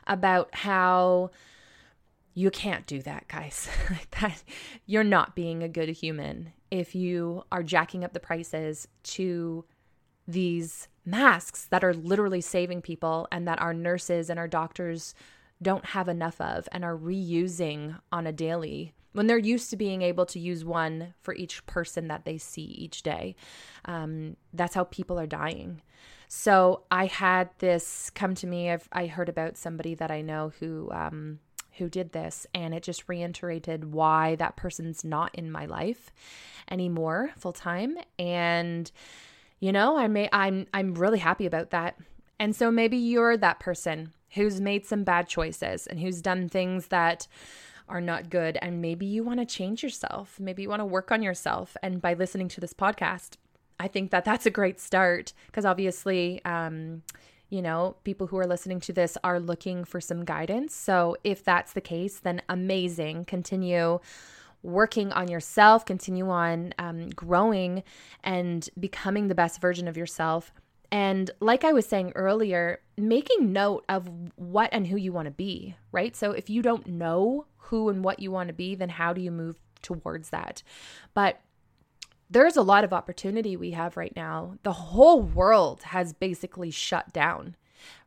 about 0.07 0.55
how 0.55 1.31
you 2.37 2.51
can't 2.51 2.87
do 2.87 3.01
that, 3.01 3.27
guys. 3.29 3.67
that 4.21 4.43
you're 4.85 5.03
not 5.03 5.35
being 5.35 5.63
a 5.63 5.69
good 5.69 5.89
human 5.89 6.53
if 6.71 6.95
you 6.95 7.43
are 7.51 7.63
jacking 7.63 8.05
up 8.05 8.13
the 8.13 8.21
prices 8.21 8.87
to 9.03 9.65
these 10.29 10.89
masks 11.07 11.67
that 11.71 11.83
are 11.83 11.95
literally 11.95 12.43
saving 12.43 12.83
people 12.83 13.27
and 13.33 13.49
that 13.49 13.61
our 13.63 13.73
nurses 13.73 14.29
and 14.29 14.39
our 14.39 14.47
doctors 14.47 15.15
don't 15.63 15.87
have 15.87 16.09
enough 16.09 16.39
of 16.39 16.69
and 16.73 16.85
are 16.85 16.97
reusing 16.97 17.99
on 18.13 18.27
a 18.27 18.33
daily 18.33 18.93
when 19.13 19.29
they're 19.29 19.39
used 19.39 19.71
to 19.71 19.77
being 19.77 20.03
able 20.03 20.27
to 20.27 20.39
use 20.39 20.63
one 20.63 21.15
for 21.23 21.33
each 21.35 21.65
person 21.65 22.09
that 22.09 22.27
they 22.27 22.37
see 22.37 22.65
each 22.65 23.03
day. 23.03 23.35
Um, 23.87 24.37
that's 24.53 24.75
how 24.75 24.85
people 24.85 25.19
are 25.19 25.27
dying. 25.27 25.81
So 26.29 26.83
I 26.91 27.07
had 27.07 27.49
this 27.61 28.11
come 28.11 28.35
to 28.35 28.47
me. 28.47 28.71
I've, 28.71 28.87
I 28.93 29.07
heard 29.07 29.31
about 29.31 29.57
somebody 29.57 29.95
that 29.95 30.11
I 30.11 30.21
know 30.21 30.53
who 30.61 30.91
um, 30.93 31.39
who 31.79 31.89
did 31.89 32.13
this, 32.13 32.47
and 32.55 32.75
it 32.75 32.83
just 32.83 33.09
reiterated 33.09 33.93
why 33.93 34.37
that 34.37 34.57
person's 34.57 35.05
not 35.05 35.35
in 35.35 35.51
my 35.51 35.67
life 35.67 36.11
anymore 36.71 37.31
full 37.37 37.53
time. 37.53 37.97
And 38.19 38.91
you 39.61 39.73
know, 39.73 39.97
I 39.97 40.09
may 40.09 40.29
I'm 40.33 40.67
I'm 40.75 40.95
really 40.95 41.19
happy 41.19 41.47
about 41.47 41.71
that. 41.71 41.97
And 42.39 42.55
so 42.55 42.71
maybe 42.71 42.97
you're 42.97 43.37
that 43.37 43.61
person 43.61 44.13
who's 44.35 44.61
made 44.61 44.85
some 44.85 45.05
bad 45.05 45.29
choices 45.29 45.87
and 45.87 45.99
who's 45.99 46.21
done 46.21 46.49
things 46.49 46.89
that 46.89 47.27
are 47.89 48.01
not 48.01 48.29
good 48.29 48.59
and 48.61 48.83
maybe 48.83 49.07
you 49.07 49.23
want 49.23 49.41
to 49.41 49.47
change 49.47 49.83
yourself. 49.83 50.39
Maybe 50.41 50.63
you 50.63 50.69
want 50.69 50.81
to 50.81 50.87
work 50.87 51.11
on 51.11 51.23
yourself 51.23 51.77
and 51.83 52.03
by 52.03 52.15
listening 52.15 52.49
to 52.49 52.61
this 52.61 52.75
podcast, 52.75 53.37
I 53.79 53.89
think 53.89 54.11
that 54.11 54.25
that's 54.25 54.47
a 54.47 54.51
great 54.51 54.81
start 54.81 55.33
because 55.47 55.65
obviously, 55.65 56.45
um, 56.45 57.03
you 57.49 57.63
know, 57.63 57.97
people 58.05 58.27
who 58.27 58.39
are 58.39 58.47
listening 58.47 58.81
to 58.81 58.93
this 58.93 59.17
are 59.23 59.39
looking 59.39 59.85
for 59.85 60.01
some 60.01 60.25
guidance. 60.25 60.75
So 60.75 61.17
if 61.23 61.45
that's 61.45 61.73
the 61.73 61.81
case, 61.81 62.19
then 62.19 62.43
amazing. 62.49 63.25
Continue 63.25 64.01
working 64.63 65.13
on 65.13 65.29
yourself, 65.29 65.85
continue 65.85 66.29
on 66.29 66.75
um, 66.79 67.09
growing 67.11 67.85
and 68.25 68.69
becoming 68.79 69.29
the 69.29 69.35
best 69.35 69.61
version 69.61 69.87
of 69.87 69.97
yourself. 69.97 70.53
And 70.91 71.31
like 71.41 71.65
I 71.65 71.73
was 71.73 71.87
saying 71.87 72.13
earlier, 72.15 72.81
making 72.97 73.53
note 73.53 73.85
of 73.89 74.09
what 74.37 74.71
and 74.73 74.87
who 74.87 74.97
you 74.97 75.13
want 75.13 75.27
to 75.27 75.33
be, 75.33 75.77
right? 75.93 76.17
So 76.17 76.33
if 76.33 76.51
you 76.51 76.63
don't 76.63 76.87
know 76.87 77.47
who 77.57 77.89
and 77.89 78.03
what 78.03 78.21
you 78.21 78.31
want 78.31 78.49
to 78.49 78.55
be, 78.55 78.75
then 78.75 78.89
how 78.89 79.13
do 79.13 79.21
you 79.21 79.31
move 79.31 79.57
towards 79.83 80.31
that? 80.31 80.63
But 81.15 81.41
there's 82.29 82.57
a 82.57 82.63
lot 82.63 82.85
of 82.85 82.93
opportunity 82.93 83.57
we 83.57 83.73
have 83.73 83.97
right 83.97 84.15
now. 84.17 84.57
The 84.63 84.73
whole 84.73 85.23
world 85.23 85.85
has 85.85 86.13
basically 86.13 86.71
shut 86.71 87.13
down, 87.13 87.57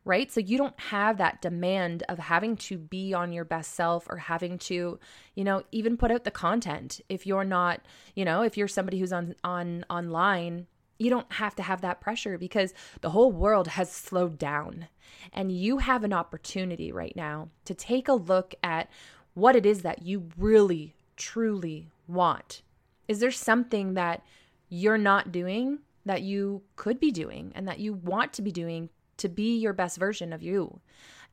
right? 0.04 0.30
So 0.30 0.40
you 0.40 0.58
don't 0.58 0.78
have 0.78 1.16
that 1.18 1.40
demand 1.40 2.02
of 2.08 2.18
having 2.18 2.56
to 2.56 2.76
be 2.76 3.14
on 3.14 3.32
your 3.32 3.44
best 3.44 3.74
self 3.74 4.06
or 4.10 4.18
having 4.18 4.58
to, 4.58 4.98
you 5.34 5.44
know, 5.44 5.62
even 5.72 5.96
put 5.96 6.10
out 6.10 6.24
the 6.24 6.30
content. 6.30 7.00
If 7.08 7.26
you're 7.26 7.44
not, 7.44 7.80
you 8.14 8.24
know, 8.24 8.42
if 8.42 8.56
you're 8.56 8.68
somebody 8.68 8.98
who's 8.98 9.12
on 9.12 9.34
on 9.42 9.86
online, 9.88 10.66
you 10.98 11.08
don't 11.08 11.32
have 11.32 11.54
to 11.56 11.62
have 11.62 11.80
that 11.80 12.02
pressure 12.02 12.36
because 12.36 12.74
the 13.00 13.10
whole 13.10 13.32
world 13.32 13.68
has 13.68 13.90
slowed 13.90 14.38
down. 14.38 14.88
And 15.32 15.50
you 15.50 15.78
have 15.78 16.04
an 16.04 16.12
opportunity 16.12 16.92
right 16.92 17.16
now 17.16 17.48
to 17.64 17.74
take 17.74 18.06
a 18.06 18.12
look 18.12 18.54
at 18.62 18.90
what 19.32 19.56
it 19.56 19.64
is 19.64 19.80
that 19.82 20.02
you 20.02 20.28
really 20.36 20.94
truly 21.16 21.90
want 22.06 22.62
is 23.10 23.18
there 23.18 23.32
something 23.32 23.94
that 23.94 24.22
you're 24.68 24.96
not 24.96 25.32
doing 25.32 25.80
that 26.06 26.22
you 26.22 26.62
could 26.76 27.00
be 27.00 27.10
doing 27.10 27.50
and 27.56 27.66
that 27.66 27.80
you 27.80 27.92
want 27.92 28.32
to 28.34 28.40
be 28.40 28.52
doing 28.52 28.88
to 29.16 29.28
be 29.28 29.58
your 29.58 29.72
best 29.72 29.98
version 29.98 30.32
of 30.32 30.44
you? 30.44 30.80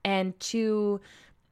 And 0.03 0.37
to 0.39 0.99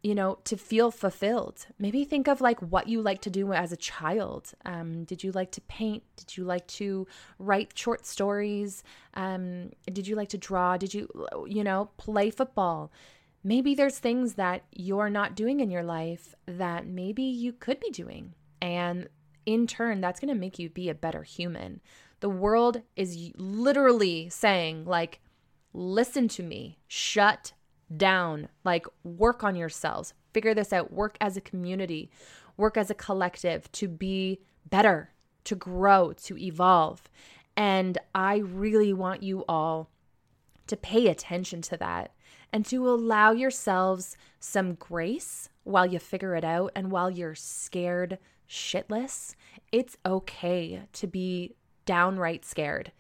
you 0.02 0.16
know 0.16 0.40
to 0.46 0.58
feel 0.58 0.90
fulfilled. 0.90 1.68
Maybe 1.78 2.06
think 2.06 2.28
of 2.28 2.42
like 2.42 2.60
what 2.60 2.88
you 2.88 3.04
like 3.04 3.22
to 3.22 3.30
do 3.30 3.54
as 3.54 3.72
a 3.72 3.78
child. 3.78 4.52
Um, 4.66 5.04
did 5.04 5.24
you 5.24 5.32
like 5.32 5.52
to 5.52 5.62
paint? 5.62 6.02
Did 6.16 6.36
you 6.36 6.44
like 6.44 6.66
to 6.80 7.06
write 7.38 7.78
short 7.78 8.08
stories? 8.08 8.84
Um, 9.14 9.72
did 9.94 10.08
you 10.08 10.16
like 10.16 10.30
to 10.30 10.40
draw? 10.40 10.76
Did 10.76 10.92
you 10.96 11.08
you 11.48 11.64
know 11.64 11.90
play 11.98 12.32
football? 12.32 12.92
Maybe 13.44 13.76
there's 13.76 14.00
things 14.00 14.34
that 14.36 14.64
you're 14.72 15.12
not 15.12 15.36
doing 15.36 15.60
in 15.60 15.70
your 15.70 15.84
life 15.84 16.34
that 16.48 16.88
maybe 16.88 17.22
you 17.22 17.54
could 17.54 17.80
be 17.80 17.92
doing. 17.92 18.34
And 18.60 19.08
in 19.46 19.68
turn, 19.68 20.02
that's 20.02 20.20
going 20.20 20.34
to 20.34 20.40
make 20.40 20.60
you 20.60 20.70
be 20.70 20.90
a 20.90 20.96
better 20.96 21.24
human. 21.24 21.82
The 22.20 22.30
world 22.30 22.82
is 22.96 23.32
literally 23.36 24.30
saying, 24.30 24.86
like, 24.86 25.22
listen 25.74 26.28
to 26.30 26.44
me, 26.44 26.80
shut 26.88 27.54
down, 27.96 28.50
like, 28.64 28.86
work 29.04 29.44
on 29.44 29.56
yourselves, 29.56 30.14
figure 30.34 30.54
this 30.54 30.74
out, 30.74 30.92
work 30.92 31.18
as 31.22 31.38
a 31.38 31.42
community, 31.42 32.10
work 32.58 32.78
as 32.78 32.90
a 32.90 32.96
collective 32.96 33.72
to 33.74 33.88
be 33.88 34.40
better, 34.70 35.12
to 35.44 35.56
grow, 35.56 36.14
to 36.14 36.38
evolve. 36.38 37.04
And 37.56 37.98
I 38.14 38.38
really 38.38 38.94
want 38.94 39.24
you 39.24 39.46
all 39.48 39.90
to 40.68 40.76
pay 40.76 41.08
attention 41.08 41.62
to 41.62 41.78
that 41.78 42.12
and 42.52 42.66
to 42.66 42.90
allow 42.90 43.32
yourselves 43.32 44.18
some 44.40 44.74
grace 44.76 45.50
while 45.64 45.86
you 45.86 46.00
figure 46.00 46.36
it 46.36 46.44
out 46.44 46.72
and 46.76 46.92
while 46.92 47.10
you're 47.10 47.36
scared 47.36 48.18
shitless, 48.50 49.36
it's 49.72 49.98
okay 50.06 50.84
to 50.94 51.08
be 51.08 51.56
downright 51.86 52.46
scared. 52.46 52.92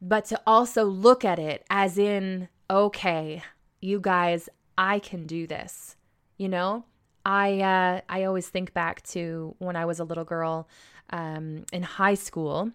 But 0.00 0.24
to 0.26 0.40
also 0.46 0.84
look 0.84 1.24
at 1.24 1.38
it 1.38 1.64
as 1.70 1.98
in, 1.98 2.48
okay, 2.70 3.42
you 3.80 4.00
guys, 4.00 4.48
I 4.76 4.98
can 4.98 5.26
do 5.26 5.46
this. 5.46 5.96
You 6.36 6.48
know, 6.48 6.84
I 7.24 7.60
uh, 7.60 8.00
I 8.08 8.24
always 8.24 8.48
think 8.48 8.72
back 8.72 9.02
to 9.08 9.54
when 9.58 9.76
I 9.76 9.84
was 9.84 9.98
a 9.98 10.04
little 10.04 10.24
girl 10.24 10.68
um, 11.10 11.64
in 11.72 11.82
high 11.82 12.14
school, 12.14 12.70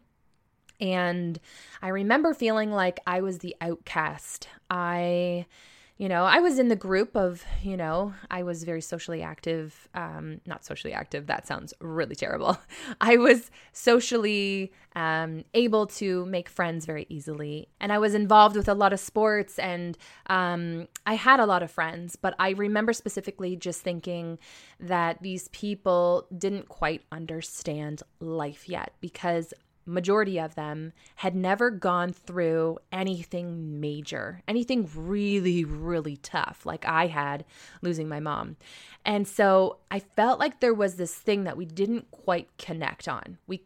and 0.81 1.39
I 1.81 1.87
remember 1.89 2.33
feeling 2.33 2.71
like 2.71 2.99
I 3.07 3.21
was 3.21 3.39
the 3.39 3.55
outcast. 3.61 4.49
I 4.69 5.45
you 6.03 6.09
know, 6.09 6.25
I 6.25 6.39
was 6.39 6.59
in 6.59 6.67
the 6.67 6.75
group 6.75 7.15
of, 7.15 7.45
you 7.61 7.77
know, 7.77 8.13
I 8.29 8.43
was 8.43 8.65
very 8.65 8.81
socially 8.81 9.21
active. 9.21 9.87
Um, 9.95 10.41
not 10.45 10.65
socially 10.65 10.91
active, 10.91 11.27
that 11.27 11.47
sounds 11.47 11.73
really 11.79 12.13
terrible. 12.13 12.57
I 12.99 13.15
was 13.15 13.49
socially 13.71 14.73
um, 14.97 15.45
able 15.53 15.87
to 15.87 16.25
make 16.25 16.49
friends 16.49 16.85
very 16.85 17.05
easily. 17.07 17.69
And 17.79 17.93
I 17.93 17.99
was 17.99 18.15
involved 18.15 18.57
with 18.57 18.67
a 18.67 18.73
lot 18.73 18.91
of 18.91 18.99
sports 18.99 19.57
and 19.57 19.97
um, 20.27 20.89
I 21.05 21.13
had 21.13 21.39
a 21.39 21.45
lot 21.45 21.63
of 21.63 21.71
friends. 21.71 22.17
But 22.17 22.35
I 22.37 22.49
remember 22.49 22.91
specifically 22.91 23.55
just 23.55 23.81
thinking 23.81 24.39
that 24.81 25.21
these 25.21 25.47
people 25.53 26.27
didn't 26.37 26.67
quite 26.67 27.03
understand 27.13 28.03
life 28.19 28.67
yet 28.67 28.91
because 28.99 29.53
majority 29.85 30.39
of 30.39 30.55
them 30.55 30.93
had 31.15 31.35
never 31.35 31.69
gone 31.69 32.13
through 32.13 32.79
anything 32.91 33.79
major, 33.79 34.41
anything 34.47 34.89
really, 34.95 35.63
really 35.63 36.17
tough, 36.17 36.65
like 36.65 36.85
I 36.85 37.07
had 37.07 37.45
losing 37.81 38.07
my 38.07 38.19
mom. 38.19 38.57
And 39.05 39.27
so 39.27 39.77
I 39.91 39.99
felt 39.99 40.39
like 40.39 40.59
there 40.59 40.73
was 40.73 40.95
this 40.95 41.15
thing 41.15 41.43
that 41.43 41.57
we 41.57 41.65
didn't 41.65 42.11
quite 42.11 42.49
connect 42.57 43.07
on. 43.07 43.37
We 43.47 43.63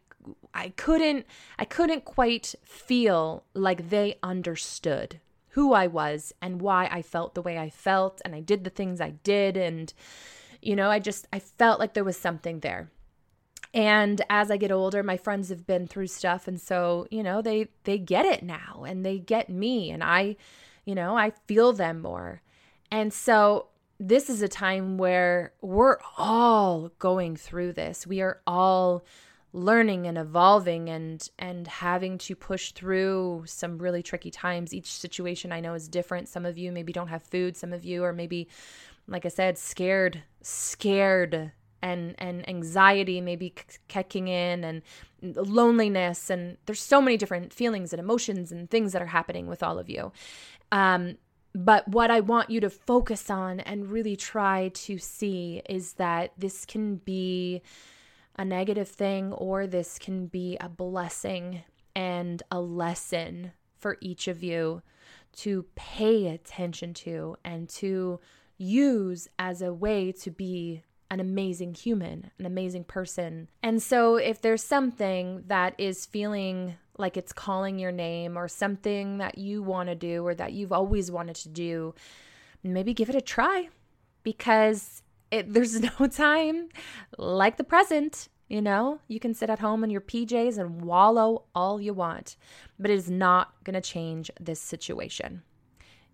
I 0.52 0.70
couldn't 0.70 1.26
I 1.58 1.64
couldn't 1.64 2.04
quite 2.04 2.54
feel 2.64 3.44
like 3.54 3.88
they 3.88 4.18
understood 4.22 5.20
who 5.50 5.72
I 5.72 5.86
was 5.86 6.34
and 6.42 6.60
why 6.60 6.88
I 6.90 7.02
felt 7.02 7.34
the 7.34 7.42
way 7.42 7.58
I 7.58 7.70
felt 7.70 8.20
and 8.24 8.34
I 8.34 8.40
did 8.40 8.64
the 8.64 8.70
things 8.70 9.00
I 9.00 9.10
did 9.10 9.56
and 9.56 9.92
you 10.60 10.74
know, 10.74 10.90
I 10.90 10.98
just 10.98 11.26
I 11.32 11.38
felt 11.38 11.78
like 11.78 11.94
there 11.94 12.04
was 12.04 12.16
something 12.16 12.60
there 12.60 12.90
and 13.74 14.22
as 14.30 14.50
i 14.50 14.56
get 14.56 14.72
older 14.72 15.02
my 15.02 15.16
friends 15.16 15.48
have 15.48 15.66
been 15.66 15.86
through 15.86 16.06
stuff. 16.06 16.48
And 16.48 16.60
so 16.60 17.06
you 17.10 17.22
know 17.22 17.42
they 17.42 17.68
they 17.84 17.98
get 17.98 18.24
it 18.24 18.42
now 18.42 18.84
and 18.86 19.04
they 19.04 19.18
get 19.18 19.48
me 19.48 19.90
and 19.90 20.02
i 20.02 20.36
you 20.84 20.94
know 20.94 21.16
i 21.16 21.30
feel 21.46 21.72
them 21.72 22.00
more. 22.02 22.42
And 22.90 23.12
so 23.12 23.66
this 24.00 24.30
is 24.30 24.42
a 24.42 24.48
time 24.48 24.96
where 24.96 25.52
we're 25.60 25.98
all 26.16 26.92
going 26.98 27.36
through 27.36 27.72
this. 27.72 28.06
We 28.06 28.20
are 28.20 28.40
all 28.46 29.04
learning 29.52 30.06
and 30.06 30.18
evolving 30.18 30.88
and 30.88 31.28
and 31.38 31.66
having 31.66 32.18
to 32.18 32.36
push 32.36 32.72
through 32.72 33.44
some 33.46 33.78
really 33.78 34.02
tricky 34.02 34.30
times. 34.30 34.74
Each 34.74 34.92
situation 34.92 35.52
i 35.52 35.60
know 35.60 35.74
is 35.74 35.88
different. 35.88 36.28
Some 36.28 36.46
of 36.46 36.58
you 36.58 36.70
maybe 36.70 36.92
don't 36.92 37.08
have 37.08 37.22
food. 37.22 37.56
Some 37.56 37.72
of 37.72 37.84
you 37.84 38.04
are 38.04 38.12
maybe 38.12 38.48
like 39.06 39.24
i 39.24 39.28
said 39.28 39.56
scared 39.58 40.22
scared 40.42 41.52
and 41.82 42.14
and 42.18 42.48
anxiety 42.48 43.20
maybe 43.20 43.54
kicking 43.88 44.28
in 44.28 44.64
and 44.64 44.82
loneliness 45.22 46.30
and 46.30 46.56
there's 46.66 46.80
so 46.80 47.00
many 47.00 47.16
different 47.16 47.52
feelings 47.52 47.92
and 47.92 48.00
emotions 48.00 48.52
and 48.52 48.70
things 48.70 48.92
that 48.92 49.02
are 49.02 49.06
happening 49.06 49.46
with 49.46 49.62
all 49.62 49.78
of 49.78 49.88
you. 49.88 50.12
Um, 50.72 51.16
but 51.54 51.88
what 51.88 52.10
I 52.10 52.20
want 52.20 52.50
you 52.50 52.60
to 52.60 52.70
focus 52.70 53.30
on 53.30 53.60
and 53.60 53.90
really 53.90 54.16
try 54.16 54.68
to 54.74 54.98
see 54.98 55.62
is 55.68 55.94
that 55.94 56.32
this 56.36 56.64
can 56.64 56.96
be 56.96 57.62
a 58.36 58.44
negative 58.44 58.88
thing 58.88 59.32
or 59.32 59.66
this 59.66 59.98
can 59.98 60.26
be 60.26 60.56
a 60.60 60.68
blessing 60.68 61.62
and 61.96 62.42
a 62.50 62.60
lesson 62.60 63.52
for 63.76 63.96
each 64.00 64.28
of 64.28 64.42
you 64.42 64.82
to 65.32 65.66
pay 65.74 66.28
attention 66.28 66.94
to 66.94 67.36
and 67.44 67.68
to 67.68 68.20
use 68.56 69.28
as 69.38 69.62
a 69.62 69.72
way 69.72 70.12
to 70.12 70.30
be 70.30 70.82
an 71.10 71.20
amazing 71.20 71.74
human, 71.74 72.30
an 72.38 72.46
amazing 72.46 72.84
person. 72.84 73.48
And 73.62 73.82
so, 73.82 74.16
if 74.16 74.40
there's 74.40 74.62
something 74.62 75.44
that 75.46 75.74
is 75.78 76.06
feeling 76.06 76.76
like 76.98 77.16
it's 77.16 77.32
calling 77.32 77.78
your 77.78 77.92
name 77.92 78.36
or 78.36 78.48
something 78.48 79.18
that 79.18 79.38
you 79.38 79.62
want 79.62 79.88
to 79.88 79.94
do 79.94 80.26
or 80.26 80.34
that 80.34 80.52
you've 80.52 80.72
always 80.72 81.10
wanted 81.10 81.36
to 81.36 81.48
do, 81.48 81.94
maybe 82.62 82.92
give 82.92 83.08
it 83.08 83.14
a 83.14 83.20
try 83.20 83.68
because 84.22 85.02
it, 85.30 85.52
there's 85.52 85.80
no 85.80 86.06
time 86.06 86.68
like 87.16 87.56
the 87.56 87.64
present. 87.64 88.28
You 88.48 88.62
know, 88.62 89.00
you 89.08 89.20
can 89.20 89.34
sit 89.34 89.50
at 89.50 89.58
home 89.58 89.84
in 89.84 89.90
your 89.90 90.00
PJs 90.00 90.56
and 90.56 90.80
wallow 90.80 91.44
all 91.54 91.82
you 91.82 91.92
want, 91.92 92.36
but 92.78 92.90
it 92.90 92.94
is 92.94 93.10
not 93.10 93.52
going 93.62 93.74
to 93.74 93.80
change 93.82 94.30
this 94.40 94.58
situation. 94.58 95.42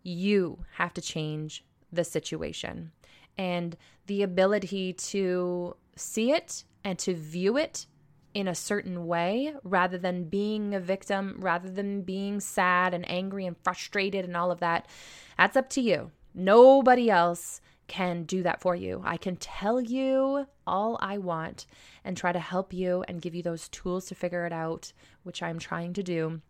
You 0.03 0.65
have 0.73 0.93
to 0.95 1.01
change 1.01 1.65
the 1.93 2.03
situation 2.03 2.91
and 3.37 3.77
the 4.07 4.23
ability 4.23 4.93
to 4.93 5.77
see 5.97 6.33
it 6.33 6.65
and 6.85 6.99
to 6.99 7.15
view 7.15 7.57
it 7.57 7.87
in 8.35 8.49
a 8.49 8.55
certain 8.55 9.07
way 9.07 9.55
rather 9.63 9.97
than 9.97 10.25
being 10.25 10.75
a 10.75 10.81
victim, 10.81 11.37
rather 11.39 11.71
than 11.71 12.03
being 12.03 12.41
sad 12.41 12.93
and 12.93 13.09
angry 13.09 13.47
and 13.47 13.57
frustrated 13.63 14.25
and 14.25 14.37
all 14.37 14.51
of 14.51 14.61
that. 14.61 14.87
That's 15.39 15.57
up 15.57 15.71
to 15.71 15.81
you. 15.81 16.11
Nobody 16.35 17.11
else 17.11 17.61
can 17.87 18.25
do 18.25 18.43
that 18.43 18.61
for 18.61 18.75
you. 18.75 19.03
I 19.05 19.17
can 19.17 19.37
tell 19.37 19.81
you 19.81 20.47
all 20.67 20.99
I 21.01 21.19
want 21.19 21.67
and 22.05 22.17
try 22.17 22.33
to 22.33 22.41
help 22.41 22.73
you 22.73 23.05
and 23.07 23.23
give 23.23 23.35
you 23.35 23.43
those 23.43 23.69
tools 23.69 24.07
to 24.07 24.15
figure 24.15 24.47
it 24.47 24.53
out, 24.53 24.93
which 25.23 25.43
I'm 25.43 25.59
trying 25.59 25.93
to 25.93 26.03
do. 26.03 26.41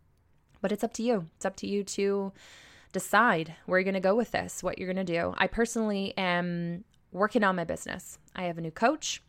But 0.61 0.71
it's 0.71 0.83
up 0.83 0.93
to 0.93 1.03
you. 1.03 1.29
It's 1.35 1.45
up 1.45 1.55
to 1.57 1.67
you 1.67 1.83
to 1.83 2.31
decide 2.91 3.55
where 3.65 3.79
you're 3.79 3.83
going 3.83 3.93
to 3.93 3.99
go 3.99 4.15
with 4.15 4.31
this, 4.31 4.63
what 4.63 4.77
you're 4.77 4.91
going 4.91 5.05
to 5.05 5.13
do. 5.13 5.33
I 5.37 5.47
personally 5.47 6.13
am 6.17 6.83
working 7.11 7.43
on 7.43 7.55
my 7.55 7.63
business. 7.63 8.17
I 8.35 8.43
have 8.43 8.57
a 8.57 8.61
new 8.61 8.71
coach. 8.71 9.21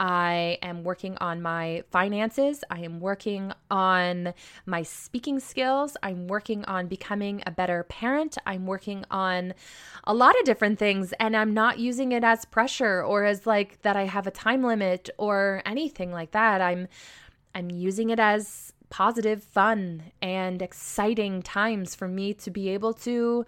I 0.00 0.58
am 0.62 0.82
working 0.82 1.16
on 1.18 1.42
my 1.42 1.84
finances. 1.92 2.64
I 2.70 2.80
am 2.80 2.98
working 2.98 3.52
on 3.70 4.34
my 4.66 4.82
speaking 4.82 5.38
skills. 5.38 5.96
I'm 6.02 6.26
working 6.26 6.64
on 6.64 6.88
becoming 6.88 7.42
a 7.46 7.52
better 7.52 7.84
parent. 7.84 8.36
I'm 8.44 8.66
working 8.66 9.04
on 9.12 9.54
a 10.04 10.12
lot 10.12 10.36
of 10.40 10.44
different 10.44 10.80
things, 10.80 11.12
and 11.20 11.36
I'm 11.36 11.54
not 11.54 11.78
using 11.78 12.10
it 12.10 12.24
as 12.24 12.44
pressure 12.44 13.00
or 13.02 13.24
as 13.24 13.46
like 13.46 13.80
that 13.82 13.96
I 13.96 14.06
have 14.06 14.26
a 14.26 14.32
time 14.32 14.64
limit 14.64 15.08
or 15.18 15.62
anything 15.64 16.10
like 16.10 16.32
that. 16.32 16.60
I'm 16.60 16.88
I'm 17.54 17.70
using 17.70 18.10
it 18.10 18.18
as 18.18 18.71
positive, 18.92 19.42
fun, 19.42 20.02
and 20.20 20.60
exciting 20.60 21.40
times 21.40 21.94
for 21.94 22.06
me 22.06 22.34
to 22.34 22.50
be 22.50 22.68
able 22.68 22.92
to 22.92 23.46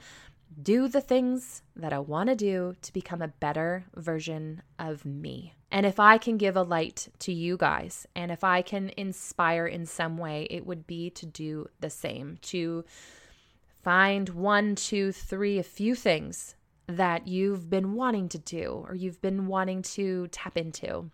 do 0.63 0.89
the 0.89 1.03
things 1.03 1.61
that 1.77 1.93
I 1.93 1.99
want 1.99 2.31
to 2.31 2.35
do 2.35 2.77
to 2.81 2.93
become 2.95 3.21
a 3.21 3.29
better 3.29 3.85
version 3.95 4.63
of 4.79 5.05
me. 5.05 5.53
And 5.71 5.85
if 5.85 6.01
I 6.01 6.17
can 6.17 6.39
give 6.39 6.57
a 6.57 6.63
light 6.63 7.09
to 7.19 7.33
you 7.33 7.59
guys, 7.59 8.07
and 8.17 8.33
if 8.33 8.43
I 8.43 8.63
can 8.63 8.91
inspire 8.97 9.67
in 9.67 9.85
some 9.85 10.17
way, 10.17 10.47
it 10.49 10.65
would 10.65 10.87
be 10.87 11.11
to 11.11 11.27
do 11.27 11.69
the 11.79 11.91
same, 11.91 12.39
to 12.43 12.87
find 13.83 14.31
one, 14.31 14.77
two, 14.77 15.13
three, 15.13 15.59
a 15.59 15.63
few 15.63 15.95
things 15.95 16.55
that 16.87 17.29
you've 17.29 17.69
been 17.69 17.93
wanting 17.93 18.31
to 18.31 18.39
do 18.39 18.83
or 18.89 18.95
you've 18.95 19.21
been 19.21 19.47
wanting 19.47 19.83
to 19.83 20.27
tap 20.29 20.57
into 20.57 21.11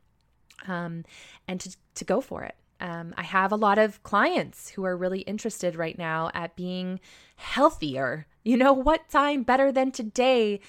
um, 0.69 1.05
and 1.49 1.59
to, 1.61 1.77
to 1.97 2.05
go 2.05 2.21
for 2.21 2.45
it. 2.45 2.55
Um, 2.81 3.15
I 3.17 3.23
have 3.23 3.53
a 3.53 3.57
lot 3.57 3.79
of 3.79 4.03
clients 4.03 4.71
who 4.71 4.85
are 4.85 4.97
really 4.97 5.21
interested 5.21 5.77
right 5.77 5.99
now 5.99 6.31
at 6.35 6.57
being 6.57 7.01
healthier. 7.37 8.27
You 8.43 8.57
know, 8.57 8.73
what 8.73 9.09
time 9.11 9.43
better 9.43 9.71
than 9.71 9.93
today 9.93 10.61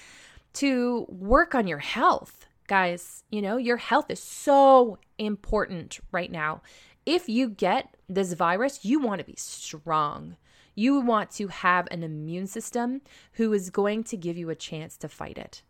to 0.54 1.06
work 1.08 1.54
on 1.54 1.66
your 1.66 1.78
health? 1.78 2.46
Guys, 2.66 3.24
you 3.30 3.42
know, 3.42 3.56
your 3.56 3.78
health 3.78 4.10
is 4.10 4.20
so 4.20 4.98
important 5.18 6.00
right 6.12 6.30
now. 6.30 6.62
If 7.04 7.28
you 7.28 7.48
get 7.48 7.96
this 8.08 8.34
virus, 8.34 8.84
you 8.84 9.00
want 9.00 9.20
to 9.20 9.24
be 9.24 9.34
strong. 9.36 10.36
You 10.74 11.00
want 11.00 11.30
to 11.32 11.48
have 11.48 11.88
an 11.90 12.02
immune 12.02 12.46
system 12.46 13.02
who 13.32 13.52
is 13.52 13.70
going 13.70 14.04
to 14.04 14.16
give 14.16 14.36
you 14.36 14.50
a 14.50 14.54
chance 14.54 14.96
to 14.98 15.08
fight 15.08 15.38
it. 15.38 15.62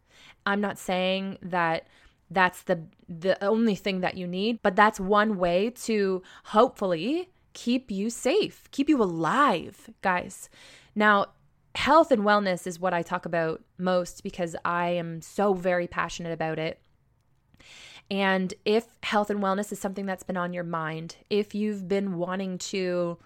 I'm 0.44 0.61
not 0.61 0.78
saying 0.78 1.38
that 1.42 1.87
that's 2.33 2.62
the 2.62 2.83
the 3.09 3.43
only 3.43 3.75
thing 3.75 4.01
that 4.01 4.17
you 4.17 4.27
need 4.27 4.61
but 4.62 4.77
that's 4.77 4.99
one 4.99 5.39
way 5.39 5.71
to 5.71 6.23
hopefully 6.47 7.31
keep 7.53 7.91
you 7.91 8.11
safe 8.11 8.71
keep 8.71 8.89
you 8.89 9.03
alive 9.03 9.91
guys. 10.01 10.49
Now 10.95 11.27
health 11.75 12.11
and 12.11 12.23
wellness 12.23 12.67
is 12.67 12.79
what 12.79 12.93
i 12.93 13.01
talk 13.01 13.25
about 13.25 13.62
most 13.79 14.23
because 14.23 14.55
i 14.62 14.91
am 14.91 15.23
so 15.23 15.55
very 15.55 15.87
passionate 15.87 16.33
about 16.33 16.59
it. 16.59 16.81
And 18.11 18.53
if 18.67 18.85
health 19.03 19.31
and 19.31 19.41
wellness 19.41 19.73
is 19.73 19.79
something 19.79 20.05
that's 20.05 20.23
been 20.23 20.37
on 20.37 20.53
your 20.53 20.65
mind 20.65 21.17
if 21.31 21.55
you've 21.55 21.89
been 21.89 22.17
wanting 22.17 22.59
to 22.59 23.19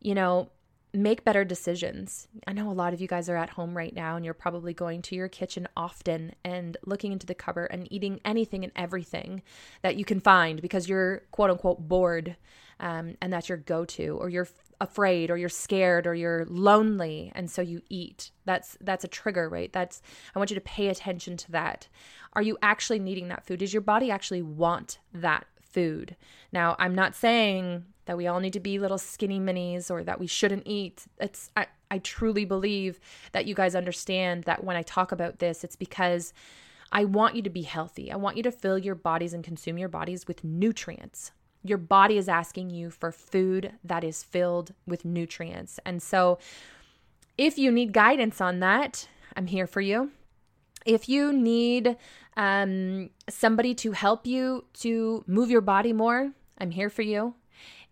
you 0.00 0.14
know 0.14 0.50
make 0.96 1.24
better 1.24 1.44
decisions. 1.44 2.28
I 2.46 2.52
know 2.52 2.70
a 2.70 2.72
lot 2.72 2.92
of 2.92 3.00
you 3.00 3.08
guys 3.08 3.28
are 3.28 3.36
at 3.36 3.50
home 3.50 3.76
right 3.76 3.94
now 3.94 4.16
and 4.16 4.24
you're 4.24 4.34
probably 4.34 4.74
going 4.74 5.02
to 5.02 5.14
your 5.14 5.28
kitchen 5.28 5.68
often 5.76 6.34
and 6.44 6.76
looking 6.84 7.12
into 7.12 7.26
the 7.26 7.34
cupboard 7.34 7.68
and 7.70 7.90
eating 7.92 8.20
anything 8.24 8.64
and 8.64 8.72
everything 8.76 9.42
that 9.82 9.96
you 9.96 10.04
can 10.04 10.20
find 10.20 10.62
because 10.62 10.88
you're 10.88 11.22
quote 11.30 11.50
unquote 11.50 11.88
bored 11.88 12.36
um, 12.78 13.16
and 13.22 13.32
that's 13.32 13.48
your 13.48 13.58
go 13.58 13.84
to, 13.86 14.18
or 14.20 14.28
you're 14.28 14.48
afraid 14.80 15.30
or 15.30 15.38
you're 15.38 15.48
scared 15.48 16.06
or 16.06 16.14
you're 16.14 16.44
lonely 16.46 17.32
and 17.34 17.50
so 17.50 17.62
you 17.62 17.80
eat. 17.88 18.30
That's 18.44 18.76
that's 18.80 19.04
a 19.04 19.08
trigger 19.08 19.48
right? 19.48 19.72
That's 19.72 20.02
i 20.34 20.38
want 20.38 20.50
you 20.50 20.56
to 20.56 20.60
pay 20.60 20.88
attention 20.88 21.36
to 21.38 21.52
that. 21.52 21.88
Are 22.34 22.42
you 22.42 22.58
actually 22.60 22.98
needing 22.98 23.28
that 23.28 23.46
food? 23.46 23.60
Does 23.60 23.72
your 23.72 23.82
body 23.82 24.10
actually 24.10 24.42
want 24.42 24.98
that 25.14 25.46
food 25.76 26.16
now 26.52 26.74
i'm 26.78 26.94
not 26.94 27.14
saying 27.14 27.84
that 28.06 28.16
we 28.16 28.26
all 28.26 28.40
need 28.40 28.54
to 28.54 28.60
be 28.60 28.78
little 28.78 28.98
skinny 28.98 29.38
minis 29.38 29.90
or 29.90 30.02
that 30.02 30.18
we 30.18 30.26
shouldn't 30.26 30.66
eat. 30.66 31.04
It's 31.20 31.50
I, 31.56 31.66
I 31.90 31.98
truly 31.98 32.44
believe 32.44 32.98
that 33.32 33.46
you 33.46 33.54
guys 33.54 33.74
understand 33.74 34.44
that 34.44 34.64
when 34.64 34.76
I 34.76 34.82
talk 34.82 35.12
about 35.12 35.38
this, 35.38 35.62
it's 35.62 35.76
because 35.76 36.32
I 36.92 37.04
want 37.04 37.36
you 37.36 37.42
to 37.42 37.50
be 37.50 37.62
healthy. 37.62 38.10
I 38.10 38.16
want 38.16 38.36
you 38.36 38.42
to 38.44 38.52
fill 38.52 38.78
your 38.78 38.94
bodies 38.94 39.34
and 39.34 39.44
consume 39.44 39.76
your 39.76 39.88
bodies 39.88 40.26
with 40.26 40.44
nutrients. 40.44 41.32
Your 41.62 41.78
body 41.78 42.16
is 42.16 42.28
asking 42.28 42.70
you 42.70 42.90
for 42.90 43.10
food 43.10 43.72
that 43.84 44.04
is 44.04 44.22
filled 44.22 44.72
with 44.86 45.04
nutrients. 45.04 45.80
And 45.84 46.00
so 46.00 46.38
if 47.36 47.58
you 47.58 47.72
need 47.72 47.92
guidance 47.92 48.40
on 48.40 48.60
that, 48.60 49.08
I'm 49.36 49.48
here 49.48 49.66
for 49.66 49.80
you. 49.80 50.12
If 50.86 51.08
you 51.08 51.32
need 51.32 51.96
um, 52.36 53.10
somebody 53.28 53.74
to 53.76 53.92
help 53.92 54.26
you 54.26 54.64
to 54.74 55.24
move 55.26 55.50
your 55.50 55.60
body 55.60 55.92
more, 55.92 56.32
I'm 56.58 56.70
here 56.70 56.90
for 56.90 57.02
you. 57.02 57.34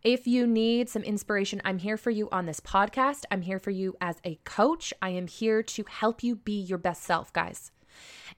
If 0.02 0.26
you 0.26 0.46
need 0.46 0.90
some 0.90 1.02
inspiration, 1.02 1.62
I'm 1.64 1.78
here 1.78 1.96
for 1.96 2.11
you 2.11 2.28
on 2.30 2.44
this 2.44 2.61
podcast. 2.61 3.24
I'm 3.30 3.40
here 3.40 3.59
for 3.59 3.70
you 3.70 3.96
as 4.02 4.16
a 4.22 4.38
coach. 4.44 4.92
I 5.00 5.09
am 5.11 5.26
here 5.26 5.62
to 5.62 5.85
help 5.88 6.22
you 6.22 6.37
be 6.37 6.61
your 6.61 6.76
best 6.76 7.04
self, 7.04 7.33
guys. 7.33 7.70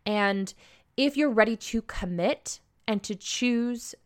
And 0.05 0.55
if 0.97 1.17
you're 1.17 1.31
ready 1.31 1.57
to 1.57 1.83
commit 1.83 2.61
and 2.87 3.03
to 3.03 3.17
choose 3.17 3.97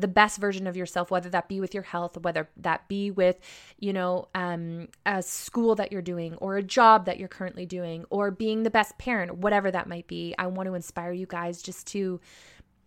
the 0.00 0.08
best 0.08 0.38
version 0.38 0.66
of 0.66 0.76
yourself 0.76 1.10
whether 1.10 1.28
that 1.28 1.48
be 1.48 1.60
with 1.60 1.74
your 1.74 1.82
health 1.82 2.16
whether 2.18 2.48
that 2.56 2.86
be 2.88 3.10
with 3.10 3.38
you 3.78 3.92
know 3.92 4.28
um, 4.34 4.88
a 5.06 5.22
school 5.22 5.74
that 5.74 5.92
you're 5.92 6.02
doing 6.02 6.34
or 6.36 6.56
a 6.56 6.62
job 6.62 7.06
that 7.06 7.18
you're 7.18 7.28
currently 7.28 7.66
doing 7.66 8.04
or 8.10 8.30
being 8.30 8.62
the 8.62 8.70
best 8.70 8.96
parent 8.98 9.36
whatever 9.36 9.70
that 9.70 9.88
might 9.88 10.06
be 10.06 10.34
i 10.38 10.46
want 10.46 10.66
to 10.66 10.74
inspire 10.74 11.12
you 11.12 11.26
guys 11.26 11.62
just 11.62 11.86
to 11.86 12.20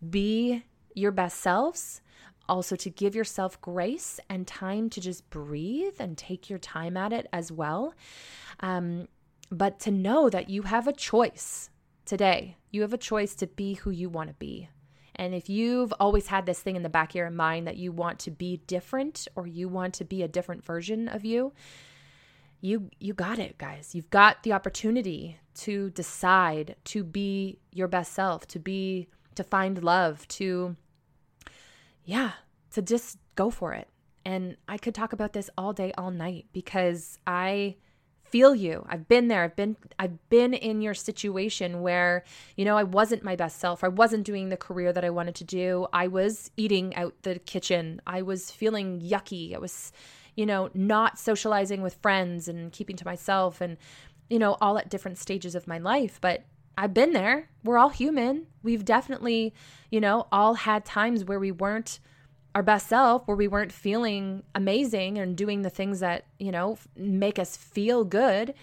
be 0.09 0.63
your 0.95 1.11
best 1.11 1.39
selves 1.39 2.01
also 2.47 2.75
to 2.75 2.89
give 2.89 3.15
yourself 3.15 3.59
grace 3.61 4.19
and 4.29 4.45
time 4.45 4.89
to 4.89 5.01
just 5.01 5.29
breathe 5.29 5.95
and 5.99 6.17
take 6.17 6.49
your 6.49 6.59
time 6.59 6.97
at 6.97 7.13
it 7.13 7.27
as 7.31 7.51
well. 7.51 7.93
Um, 8.59 9.07
but 9.49 9.79
to 9.81 9.91
know 9.91 10.29
that 10.29 10.49
you 10.49 10.63
have 10.63 10.87
a 10.87 10.93
choice 10.93 11.69
today. 12.05 12.57
You 12.71 12.81
have 12.81 12.93
a 12.93 12.97
choice 12.97 13.35
to 13.35 13.47
be 13.47 13.75
who 13.75 13.91
you 13.91 14.09
want 14.09 14.29
to 14.29 14.35
be. 14.35 14.69
And 15.15 15.33
if 15.35 15.49
you've 15.49 15.93
always 15.99 16.27
had 16.27 16.45
this 16.45 16.59
thing 16.59 16.75
in 16.75 16.83
the 16.83 16.89
back 16.89 17.11
of 17.11 17.15
your 17.15 17.29
mind 17.29 17.67
that 17.67 17.77
you 17.77 17.91
want 17.91 18.19
to 18.19 18.31
be 18.31 18.57
different 18.67 19.27
or 19.35 19.45
you 19.45 19.67
want 19.67 19.93
to 19.95 20.05
be 20.05 20.23
a 20.23 20.27
different 20.27 20.65
version 20.65 21.07
of 21.07 21.23
you, 21.23 21.53
you 22.61 22.89
you 22.99 23.13
got 23.13 23.39
it, 23.39 23.57
guys. 23.57 23.93
You've 23.93 24.09
got 24.09 24.43
the 24.43 24.53
opportunity 24.53 25.37
to 25.55 25.89
decide 25.91 26.75
to 26.85 27.03
be 27.03 27.59
your 27.71 27.87
best 27.87 28.13
self, 28.13 28.47
to 28.47 28.59
be 28.59 29.07
to 29.35 29.43
find 29.43 29.83
love, 29.83 30.27
to 30.29 30.75
yeah, 32.05 32.31
to 32.71 32.81
just 32.81 33.17
go 33.35 33.49
for 33.49 33.73
it. 33.73 33.89
And 34.25 34.57
I 34.67 34.77
could 34.77 34.95
talk 34.95 35.13
about 35.13 35.33
this 35.33 35.49
all 35.57 35.73
day, 35.73 35.91
all 35.97 36.11
night 36.11 36.45
because 36.53 37.19
I 37.27 37.75
feel 38.33 38.55
you. 38.55 38.83
I've 38.89 39.07
been 39.07 39.27
there. 39.27 39.43
I've 39.43 39.55
been 39.55 39.77
I've 39.99 40.17
been 40.29 40.55
in 40.55 40.81
your 40.81 40.95
situation 40.95 41.83
where, 41.83 42.23
you 42.57 42.65
know, 42.65 42.75
I 42.75 42.81
wasn't 42.81 43.23
my 43.23 43.35
best 43.35 43.59
self. 43.59 43.83
I 43.83 43.89
wasn't 43.89 44.23
doing 44.25 44.49
the 44.49 44.57
career 44.57 44.91
that 44.91 45.05
I 45.05 45.11
wanted 45.11 45.35
to 45.35 45.43
do. 45.43 45.85
I 45.93 46.07
was 46.07 46.49
eating 46.57 46.95
out 46.95 47.13
the 47.21 47.37
kitchen. 47.37 48.01
I 48.07 48.23
was 48.23 48.49
feeling 48.49 49.01
yucky. 49.01 49.53
I 49.53 49.59
was, 49.59 49.91
you 50.35 50.47
know, 50.47 50.71
not 50.73 51.19
socializing 51.19 51.83
with 51.83 52.01
friends 52.01 52.47
and 52.47 52.71
keeping 52.71 52.95
to 52.95 53.05
myself 53.05 53.61
and 53.61 53.77
you 54.29 54.39
know, 54.39 54.57
all 54.59 54.79
at 54.79 54.89
different 54.89 55.19
stages 55.19 55.53
of 55.53 55.67
my 55.67 55.77
life, 55.77 56.17
but 56.19 56.43
I've 56.75 56.93
been 56.93 57.13
there. 57.13 57.49
We're 57.63 57.77
all 57.77 57.89
human. 57.89 58.47
We've 58.63 58.83
definitely, 58.83 59.53
you 59.91 60.01
know, 60.01 60.27
all 60.31 60.55
had 60.55 60.85
times 60.85 61.23
where 61.23 61.39
we 61.39 61.51
weren't 61.51 61.99
our 62.55 62.63
best 62.63 62.87
self, 62.87 63.27
where 63.27 63.37
we 63.37 63.47
weren't 63.47 63.71
feeling 63.71 64.43
amazing 64.53 65.17
and 65.17 65.35
doing 65.35 65.63
the 65.63 65.69
things 65.69 65.99
that, 66.01 66.25
you 66.39 66.51
know, 66.51 66.77
make 66.95 67.39
us 67.39 67.57
feel 67.57 68.03
good. 68.03 68.53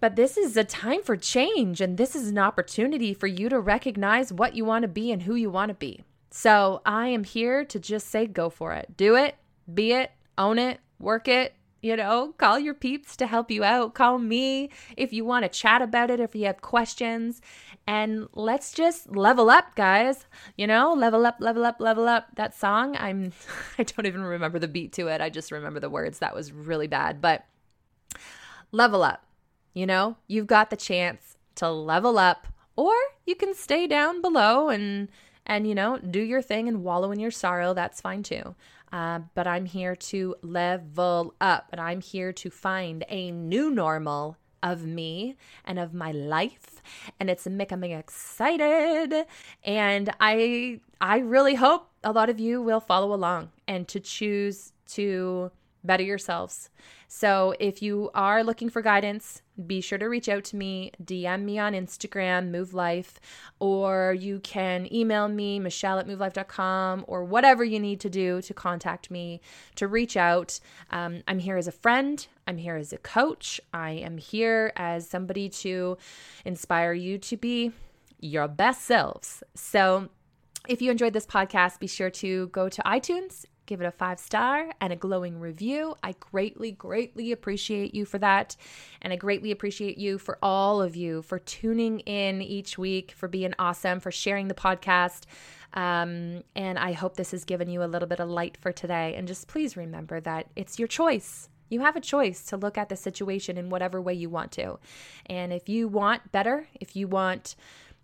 But 0.00 0.16
this 0.16 0.36
is 0.36 0.56
a 0.56 0.64
time 0.64 1.02
for 1.02 1.16
change, 1.16 1.80
and 1.80 1.98
this 1.98 2.14
is 2.14 2.28
an 2.28 2.38
opportunity 2.38 3.12
for 3.12 3.26
you 3.26 3.48
to 3.48 3.58
recognize 3.58 4.32
what 4.32 4.54
you 4.54 4.64
want 4.64 4.82
to 4.82 4.88
be 4.88 5.10
and 5.10 5.22
who 5.22 5.34
you 5.34 5.50
want 5.50 5.70
to 5.70 5.74
be. 5.74 6.04
So 6.30 6.82
I 6.86 7.08
am 7.08 7.24
here 7.24 7.64
to 7.64 7.78
just 7.80 8.08
say, 8.08 8.26
go 8.26 8.48
for 8.48 8.74
it. 8.74 8.96
Do 8.96 9.16
it, 9.16 9.36
be 9.72 9.92
it, 9.92 10.12
own 10.36 10.58
it, 10.58 10.78
work 10.98 11.26
it, 11.26 11.54
you 11.80 11.96
know, 11.96 12.34
call 12.38 12.58
your 12.58 12.74
peeps 12.74 13.16
to 13.16 13.26
help 13.26 13.50
you 13.50 13.64
out. 13.64 13.94
Call 13.94 14.18
me 14.18 14.70
if 14.96 15.12
you 15.12 15.24
want 15.24 15.44
to 15.44 15.48
chat 15.48 15.80
about 15.80 16.10
it, 16.10 16.20
if 16.20 16.34
you 16.34 16.46
have 16.46 16.60
questions. 16.60 17.40
And 17.86 18.28
let's 18.34 18.72
just 18.72 19.14
level 19.14 19.48
up, 19.48 19.74
guys. 19.74 20.26
You 20.56 20.66
know, 20.66 20.92
level 20.92 21.24
up, 21.24 21.36
level 21.40 21.64
up, 21.64 21.80
level 21.80 22.08
up. 22.08 22.28
That 22.36 22.54
song, 22.54 22.96
I'm 22.98 23.32
I 23.78 23.84
don't 23.84 24.06
even 24.06 24.22
remember 24.22 24.58
the 24.58 24.68
beat 24.68 24.92
to 24.94 25.08
it. 25.08 25.20
I 25.20 25.30
just 25.30 25.52
remember 25.52 25.80
the 25.80 25.90
words. 25.90 26.18
That 26.18 26.34
was 26.34 26.52
really 26.52 26.88
bad. 26.88 27.20
But 27.20 27.44
level 28.72 29.02
up. 29.02 29.24
You 29.74 29.86
know, 29.86 30.16
you've 30.26 30.46
got 30.46 30.70
the 30.70 30.76
chance 30.76 31.36
to 31.56 31.70
level 31.70 32.18
up 32.18 32.48
or 32.74 32.94
you 33.26 33.34
can 33.34 33.54
stay 33.54 33.86
down 33.86 34.22
below 34.22 34.68
and 34.68 35.08
and 35.46 35.66
you 35.66 35.74
know, 35.74 35.98
do 35.98 36.20
your 36.20 36.42
thing 36.42 36.68
and 36.68 36.84
wallow 36.84 37.10
in 37.10 37.18
your 37.18 37.30
sorrow. 37.30 37.72
That's 37.72 38.00
fine 38.00 38.22
too. 38.22 38.54
Uh, 38.92 39.20
but 39.34 39.46
I'm 39.46 39.66
here 39.66 39.96
to 39.96 40.34
level 40.42 41.34
up 41.40 41.68
and 41.72 41.80
I'm 41.80 42.00
here 42.00 42.32
to 42.32 42.50
find 42.50 43.04
a 43.08 43.30
new 43.30 43.70
normal 43.70 44.36
of 44.62 44.84
me 44.84 45.36
and 45.64 45.78
of 45.78 45.94
my 45.94 46.10
life 46.10 46.82
and 47.20 47.30
it's 47.30 47.46
making 47.46 47.80
me 47.80 47.94
excited. 47.94 49.26
And 49.64 50.10
i 50.20 50.80
i 51.00 51.18
really 51.18 51.54
hope 51.54 51.90
a 52.02 52.12
lot 52.12 52.28
of 52.28 52.40
you 52.40 52.60
will 52.60 52.80
follow 52.80 53.14
along 53.14 53.50
and 53.66 53.86
to 53.88 54.00
choose 54.00 54.72
to 54.86 55.50
better 55.84 56.02
yourselves 56.02 56.70
so 57.10 57.54
if 57.58 57.80
you 57.80 58.10
are 58.14 58.44
looking 58.44 58.68
for 58.68 58.82
guidance, 58.82 59.40
be 59.66 59.80
sure 59.80 59.96
to 59.96 60.06
reach 60.06 60.28
out 60.28 60.44
to 60.44 60.56
me, 60.56 60.92
DM 61.02 61.42
me 61.42 61.58
on 61.58 61.72
Instagram, 61.72 62.50
Move 62.50 62.74
Life, 62.74 63.18
or 63.58 64.12
you 64.12 64.40
can 64.40 64.92
email 64.94 65.26
me, 65.26 65.58
Michelle 65.58 65.98
at 65.98 66.06
movelife.com, 66.06 67.06
or 67.08 67.24
whatever 67.24 67.64
you 67.64 67.80
need 67.80 67.98
to 68.00 68.10
do 68.10 68.42
to 68.42 68.52
contact 68.52 69.10
me, 69.10 69.40
to 69.76 69.88
reach 69.88 70.18
out. 70.18 70.60
Um, 70.90 71.22
I'm 71.26 71.38
here 71.38 71.56
as 71.56 71.66
a 71.66 71.72
friend, 71.72 72.24
I'm 72.46 72.58
here 72.58 72.76
as 72.76 72.92
a 72.92 72.98
coach, 72.98 73.58
I 73.72 73.92
am 73.92 74.18
here 74.18 74.72
as 74.76 75.08
somebody 75.08 75.48
to 75.48 75.96
inspire 76.44 76.92
you 76.92 77.16
to 77.18 77.38
be 77.38 77.72
your 78.20 78.48
best 78.48 78.82
selves. 78.82 79.42
So 79.54 80.10
if 80.68 80.82
you 80.82 80.90
enjoyed 80.90 81.14
this 81.14 81.26
podcast, 81.26 81.78
be 81.78 81.86
sure 81.86 82.10
to 82.10 82.48
go 82.48 82.68
to 82.68 82.82
iTunes 82.82 83.46
give 83.68 83.80
it 83.80 83.86
a 83.86 83.92
five 83.92 84.18
star 84.18 84.72
and 84.80 84.92
a 84.92 84.96
glowing 84.96 85.38
review. 85.38 85.94
I 86.02 86.14
greatly, 86.18 86.72
greatly 86.72 87.30
appreciate 87.30 87.94
you 87.94 88.04
for 88.04 88.18
that. 88.18 88.56
And 89.02 89.12
I 89.12 89.16
greatly 89.16 89.52
appreciate 89.52 89.98
you 89.98 90.18
for 90.18 90.38
all 90.42 90.82
of 90.82 90.96
you 90.96 91.22
for 91.22 91.38
tuning 91.38 92.00
in 92.00 92.42
each 92.42 92.78
week, 92.78 93.12
for 93.12 93.28
being 93.28 93.54
awesome, 93.58 94.00
for 94.00 94.10
sharing 94.10 94.48
the 94.48 94.54
podcast. 94.54 95.24
Um, 95.74 96.42
and 96.56 96.78
I 96.78 96.92
hope 96.92 97.16
this 97.16 97.30
has 97.32 97.44
given 97.44 97.68
you 97.68 97.84
a 97.84 97.86
little 97.86 98.08
bit 98.08 98.20
of 98.20 98.28
light 98.28 98.56
for 98.56 98.72
today. 98.72 99.14
And 99.14 99.28
just 99.28 99.46
please 99.46 99.76
remember 99.76 100.20
that 100.20 100.48
it's 100.56 100.78
your 100.78 100.88
choice. 100.88 101.50
You 101.68 101.80
have 101.80 101.96
a 101.96 102.00
choice 102.00 102.44
to 102.46 102.56
look 102.56 102.78
at 102.78 102.88
the 102.88 102.96
situation 102.96 103.58
in 103.58 103.68
whatever 103.68 104.00
way 104.00 104.14
you 104.14 104.30
want 104.30 104.52
to. 104.52 104.78
And 105.26 105.52
if 105.52 105.68
you 105.68 105.86
want 105.86 106.32
better, 106.32 106.66
if 106.80 106.96
you 106.96 107.06
want 107.06 107.54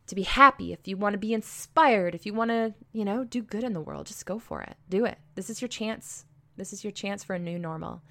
to 0.06 0.14
be 0.14 0.22
happy, 0.22 0.72
if 0.72 0.86
you 0.86 0.96
want 0.96 1.14
to 1.14 1.18
be 1.18 1.32
inspired, 1.32 2.14
if 2.14 2.26
you 2.26 2.34
want 2.34 2.50
to, 2.50 2.74
you 2.92 3.04
know, 3.04 3.24
do 3.24 3.42
good 3.42 3.64
in 3.64 3.72
the 3.72 3.80
world, 3.80 4.06
just 4.06 4.26
go 4.26 4.38
for 4.38 4.60
it. 4.62 4.76
Do 4.88 5.04
it. 5.04 5.18
This 5.34 5.48
is 5.48 5.62
your 5.62 5.68
chance. 5.68 6.26
This 6.56 6.72
is 6.72 6.84
your 6.84 6.90
chance 6.90 7.24
for 7.24 7.34
a 7.34 7.38
new 7.38 7.58
normal. 7.58 8.02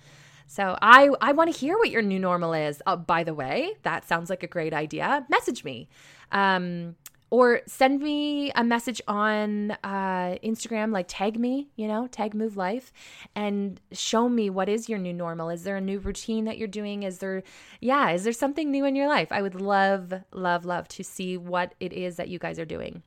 So 0.47 0.77
I 0.81 1.09
I 1.21 1.31
want 1.31 1.53
to 1.53 1.57
hear 1.57 1.77
what 1.77 1.89
your 1.89 2.01
new 2.01 2.19
normal 2.19 2.53
is. 2.53 2.81
Uh, 2.85 2.95
by 2.95 3.23
the 3.23 3.33
way, 3.33 3.73
that 3.83 4.07
sounds 4.07 4.29
like 4.29 4.43
a 4.43 4.47
great 4.47 4.73
idea. 4.73 5.25
Message 5.29 5.63
me. 5.63 5.87
Um, 6.31 6.95
or 7.33 7.61
send 7.65 7.99
me 7.99 8.51
a 8.51 8.63
message 8.63 9.01
on 9.07 9.71
uh, 9.83 10.37
Instagram, 10.43 10.91
like 10.91 11.07
tag 11.09 11.39
me, 11.39 11.67
you 11.75 11.87
know, 11.87 12.05
tag 12.05 12.35
Move 12.35 12.55
Life, 12.55 12.93
and 13.33 13.81
show 13.91 14.29
me 14.29 14.51
what 14.51 14.69
is 14.69 14.87
your 14.87 14.99
new 14.99 15.13
normal. 15.13 15.49
Is 15.49 15.63
there 15.63 15.77
a 15.77 15.81
new 15.81 15.97
routine 15.97 16.45
that 16.45 16.59
you're 16.59 16.67
doing? 16.67 17.01
Is 17.01 17.17
there, 17.17 17.41
yeah, 17.81 18.11
is 18.11 18.23
there 18.23 18.33
something 18.33 18.69
new 18.69 18.85
in 18.85 18.95
your 18.95 19.07
life? 19.07 19.31
I 19.31 19.41
would 19.41 19.59
love, 19.59 20.13
love, 20.31 20.63
love 20.63 20.87
to 20.89 21.03
see 21.03 21.35
what 21.35 21.73
it 21.79 21.91
is 21.91 22.17
that 22.17 22.29
you 22.29 22.37
guys 22.37 22.59
are 22.59 22.65
doing. 22.65 23.01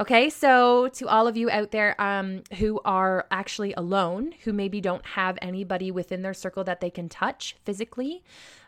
Okay, 0.00 0.30
so 0.30 0.88
to 0.94 1.06
all 1.06 1.28
of 1.28 1.36
you 1.36 1.48
out 1.48 1.70
there 1.70 1.94
um, 2.00 2.42
who 2.58 2.80
are 2.84 3.28
actually 3.30 3.72
alone, 3.74 4.32
who 4.42 4.52
maybe 4.52 4.80
don't 4.80 5.06
have 5.06 5.38
anybody 5.40 5.92
within 5.92 6.22
their 6.22 6.34
circle 6.34 6.64
that 6.64 6.80
they 6.80 6.90
can 6.90 7.08
touch 7.08 7.54
physically, 7.64 8.24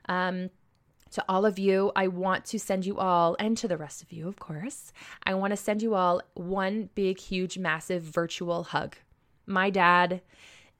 um, 0.08 0.50
to 1.12 1.24
all 1.28 1.46
of 1.46 1.58
you, 1.58 1.92
I 1.94 2.08
want 2.08 2.44
to 2.46 2.58
send 2.58 2.84
you 2.86 2.98
all, 2.98 3.36
and 3.38 3.56
to 3.58 3.68
the 3.68 3.76
rest 3.76 4.02
of 4.02 4.12
you, 4.12 4.28
of 4.28 4.38
course, 4.38 4.92
I 5.24 5.34
want 5.34 5.52
to 5.52 5.56
send 5.56 5.82
you 5.82 5.94
all 5.94 6.22
one 6.34 6.88
big, 6.94 7.18
huge, 7.18 7.58
massive 7.58 8.02
virtual 8.02 8.64
hug. 8.64 8.96
My 9.46 9.70
dad 9.70 10.22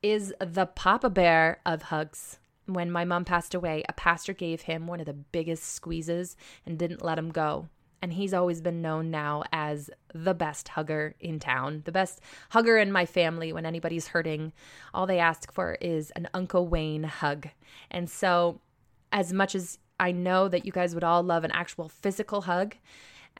is 0.02 0.34
the 0.40 0.66
papa 0.66 1.10
bear 1.10 1.60
of 1.66 1.82
hugs. 1.82 2.38
When 2.66 2.90
my 2.90 3.04
mom 3.04 3.24
passed 3.24 3.54
away, 3.54 3.84
a 3.88 3.92
pastor 3.92 4.32
gave 4.32 4.62
him 4.62 4.86
one 4.86 5.00
of 5.00 5.06
the 5.06 5.12
biggest 5.12 5.64
squeezes 5.64 6.36
and 6.64 6.78
didn't 6.78 7.04
let 7.04 7.18
him 7.18 7.30
go. 7.30 7.68
And 8.00 8.14
he's 8.14 8.34
always 8.34 8.60
been 8.60 8.82
known 8.82 9.10
now 9.10 9.44
as 9.52 9.90
the 10.12 10.34
best 10.34 10.68
hugger 10.68 11.14
in 11.20 11.38
town, 11.38 11.82
the 11.84 11.92
best 11.92 12.20
hugger 12.50 12.78
in 12.78 12.90
my 12.90 13.06
family. 13.06 13.52
When 13.52 13.66
anybody's 13.66 14.08
hurting, 14.08 14.52
all 14.92 15.06
they 15.06 15.20
ask 15.20 15.52
for 15.52 15.76
is 15.80 16.10
an 16.12 16.28
Uncle 16.34 16.66
Wayne 16.66 17.04
hug. 17.04 17.48
And 17.90 18.10
so, 18.10 18.60
as 19.12 19.32
much 19.32 19.54
as 19.54 19.78
I 20.02 20.10
know 20.10 20.48
that 20.48 20.66
you 20.66 20.72
guys 20.72 20.96
would 20.96 21.04
all 21.04 21.22
love 21.22 21.44
an 21.44 21.52
actual 21.52 21.88
physical 21.88 22.42
hug. 22.42 22.74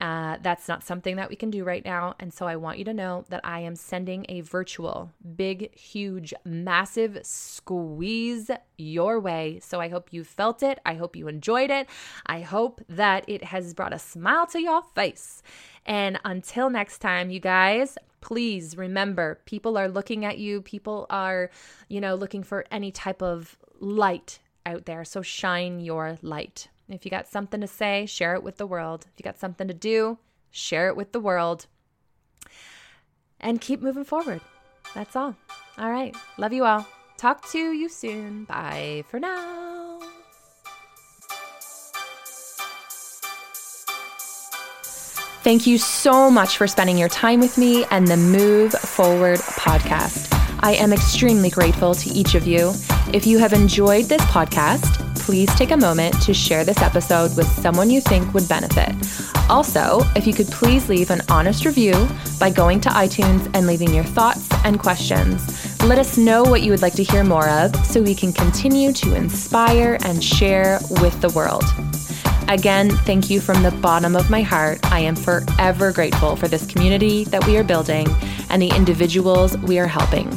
Uh, 0.01 0.37
that's 0.43 0.69
not 0.69 0.85
something 0.85 1.17
that 1.17 1.29
we 1.29 1.35
can 1.35 1.51
do 1.51 1.65
right 1.65 1.85
now. 1.85 2.15
And 2.21 2.33
so 2.33 2.47
I 2.47 2.55
want 2.55 2.79
you 2.79 2.85
to 2.85 2.95
know 2.95 3.25
that 3.31 3.41
I 3.43 3.61
am 3.61 3.75
sending 3.75 4.25
a 4.29 4.43
virtual, 4.43 5.11
big, 5.37 5.77
huge, 5.77 6.33
massive 6.45 7.19
squeeze 7.25 8.49
your 8.79 9.19
way. 9.19 9.59
So 9.61 9.81
I 9.81 9.89
hope 9.89 10.13
you 10.13 10.23
felt 10.23 10.63
it. 10.63 10.79
I 10.87 10.95
hope 10.95 11.17
you 11.17 11.27
enjoyed 11.27 11.71
it. 11.71 11.89
I 12.27 12.43
hope 12.43 12.81
that 12.89 13.25
it 13.29 13.43
has 13.43 13.75
brought 13.75 13.93
a 13.93 13.99
smile 13.99 14.47
to 14.47 14.63
your 14.63 14.83
face. 14.95 15.43
And 15.85 16.21
until 16.25 16.71
next 16.71 16.99
time, 16.99 17.29
you 17.31 17.41
guys, 17.41 17.99
please 18.21 18.77
remember 18.77 19.41
people 19.47 19.77
are 19.77 19.89
looking 19.89 20.25
at 20.25 20.39
you. 20.39 20.63
People 20.63 21.07
are, 21.11 21.51
you 21.89 22.01
know, 22.01 22.15
looking 22.15 22.45
for 22.45 22.65
any 22.71 22.93
type 22.93 23.21
of 23.21 23.59
light 23.81 24.39
out 24.67 24.87
there. 24.87 25.05
So 25.05 25.23
shine 25.23 25.81
your 25.81 26.19
light. 26.23 26.69
If 26.89 27.05
you 27.05 27.11
got 27.11 27.29
something 27.29 27.61
to 27.61 27.67
say, 27.67 28.07
share 28.07 28.35
it 28.35 28.43
with 28.43 28.57
the 28.57 28.67
world. 28.67 29.07
If 29.13 29.19
you 29.19 29.25
got 29.25 29.39
something 29.39 29.69
to 29.69 29.75
do, 29.75 30.19
share 30.51 30.89
it 30.89 30.97
with 30.97 31.13
the 31.13 31.21
world. 31.21 31.67
And 33.41 33.61
keep 33.61 33.81
moving 33.81 34.05
forward. 34.05 34.41
That's 34.95 35.17
all. 35.17 35.37
All 35.79 35.91
right. 35.91 36.15
Love 36.39 36.53
you 36.53 36.65
all. 36.65 36.87
Talk 37.17 37.49
to 37.51 37.73
you 37.73 37.89
soon. 37.89 38.45
Bye 38.45 39.05
for 39.09 39.19
now. 39.19 40.01
Thank 45.43 45.67
you 45.67 45.79
so 45.79 46.31
much 46.31 46.57
for 46.57 46.69
spending 46.69 46.97
your 46.97 47.09
time 47.09 47.41
with 47.41 47.59
me 47.59 47.85
and 47.91 48.07
the 48.07 48.17
Move 48.17 48.73
Forward 48.73 49.41
podcast. 49.41 50.42
I 50.65 50.75
am 50.75 50.93
extremely 50.93 51.51
grateful 51.51 51.93
to 51.93 52.11
each 52.11 52.37
of 52.37 52.47
you. 52.47 52.73
If 53.13 53.27
you 53.27 53.39
have 53.39 53.53
enjoyed 53.53 54.05
this 54.05 54.23
podcast, 54.23 55.17
please 55.17 55.53
take 55.57 55.73
a 55.73 55.77
moment 55.77 56.23
to 56.23 56.33
share 56.33 56.65
this 56.65 56.81
episode 56.81 57.37
with 57.37 57.49
someone 57.49 57.91
you 57.91 58.01
think 58.01 58.33
would 58.33 58.49
benefit. 58.49 58.95
Also, 59.51 60.03
if 60.15 60.25
you 60.25 60.33
could 60.33 60.47
please 60.47 60.89
leave 60.89 61.11
an 61.11 61.21
honest 61.29 61.65
review 61.65 62.09
by 62.39 62.49
going 62.49 62.81
to 62.83 62.91
iTunes 62.91 63.51
and 63.55 63.67
leaving 63.67 63.93
your 63.93 64.05
thoughts 64.05 64.49
and 64.65 64.79
questions. 64.79 65.83
Let 65.83 65.99
us 65.99 66.17
know 66.17 66.45
what 66.45 66.63
you 66.63 66.71
would 66.71 66.83
like 66.83 66.95
to 66.95 67.03
hear 67.03 67.25
more 67.25 67.49
of 67.49 67.75
so 67.85 68.01
we 68.01 68.15
can 68.15 68.33
continue 68.33 68.93
to 68.93 69.17
inspire 69.17 69.99
and 70.05 70.23
share 70.23 70.79
with 71.01 71.21
the 71.21 71.31
world. 71.31 71.65
Again, 72.49 72.91
thank 72.91 73.31
you 73.31 73.41
from 73.41 73.63
the 73.63 73.71
bottom 73.71 74.15
of 74.15 74.31
my 74.31 74.43
heart. 74.43 74.79
I 74.93 75.01
am 75.01 75.17
forever 75.17 75.91
grateful 75.91 76.37
for 76.37 76.49
this 76.49 76.67
community 76.67 77.25
that 77.25 77.47
we 77.47 77.57
are 77.57 77.65
building 77.65 78.07
and 78.51 78.61
the 78.61 78.69
individuals 78.69 79.57
we 79.59 79.79
are 79.79 79.87
helping. 79.87 80.29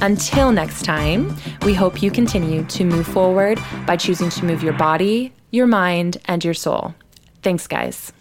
Until 0.00 0.52
next 0.52 0.84
time, 0.84 1.34
we 1.62 1.74
hope 1.74 2.02
you 2.02 2.10
continue 2.10 2.64
to 2.64 2.84
move 2.84 3.06
forward 3.06 3.58
by 3.86 3.96
choosing 3.96 4.30
to 4.30 4.44
move 4.44 4.62
your 4.62 4.74
body, 4.74 5.32
your 5.50 5.66
mind, 5.66 6.18
and 6.26 6.44
your 6.44 6.54
soul. 6.54 6.94
Thanks, 7.42 7.66
guys. 7.66 8.12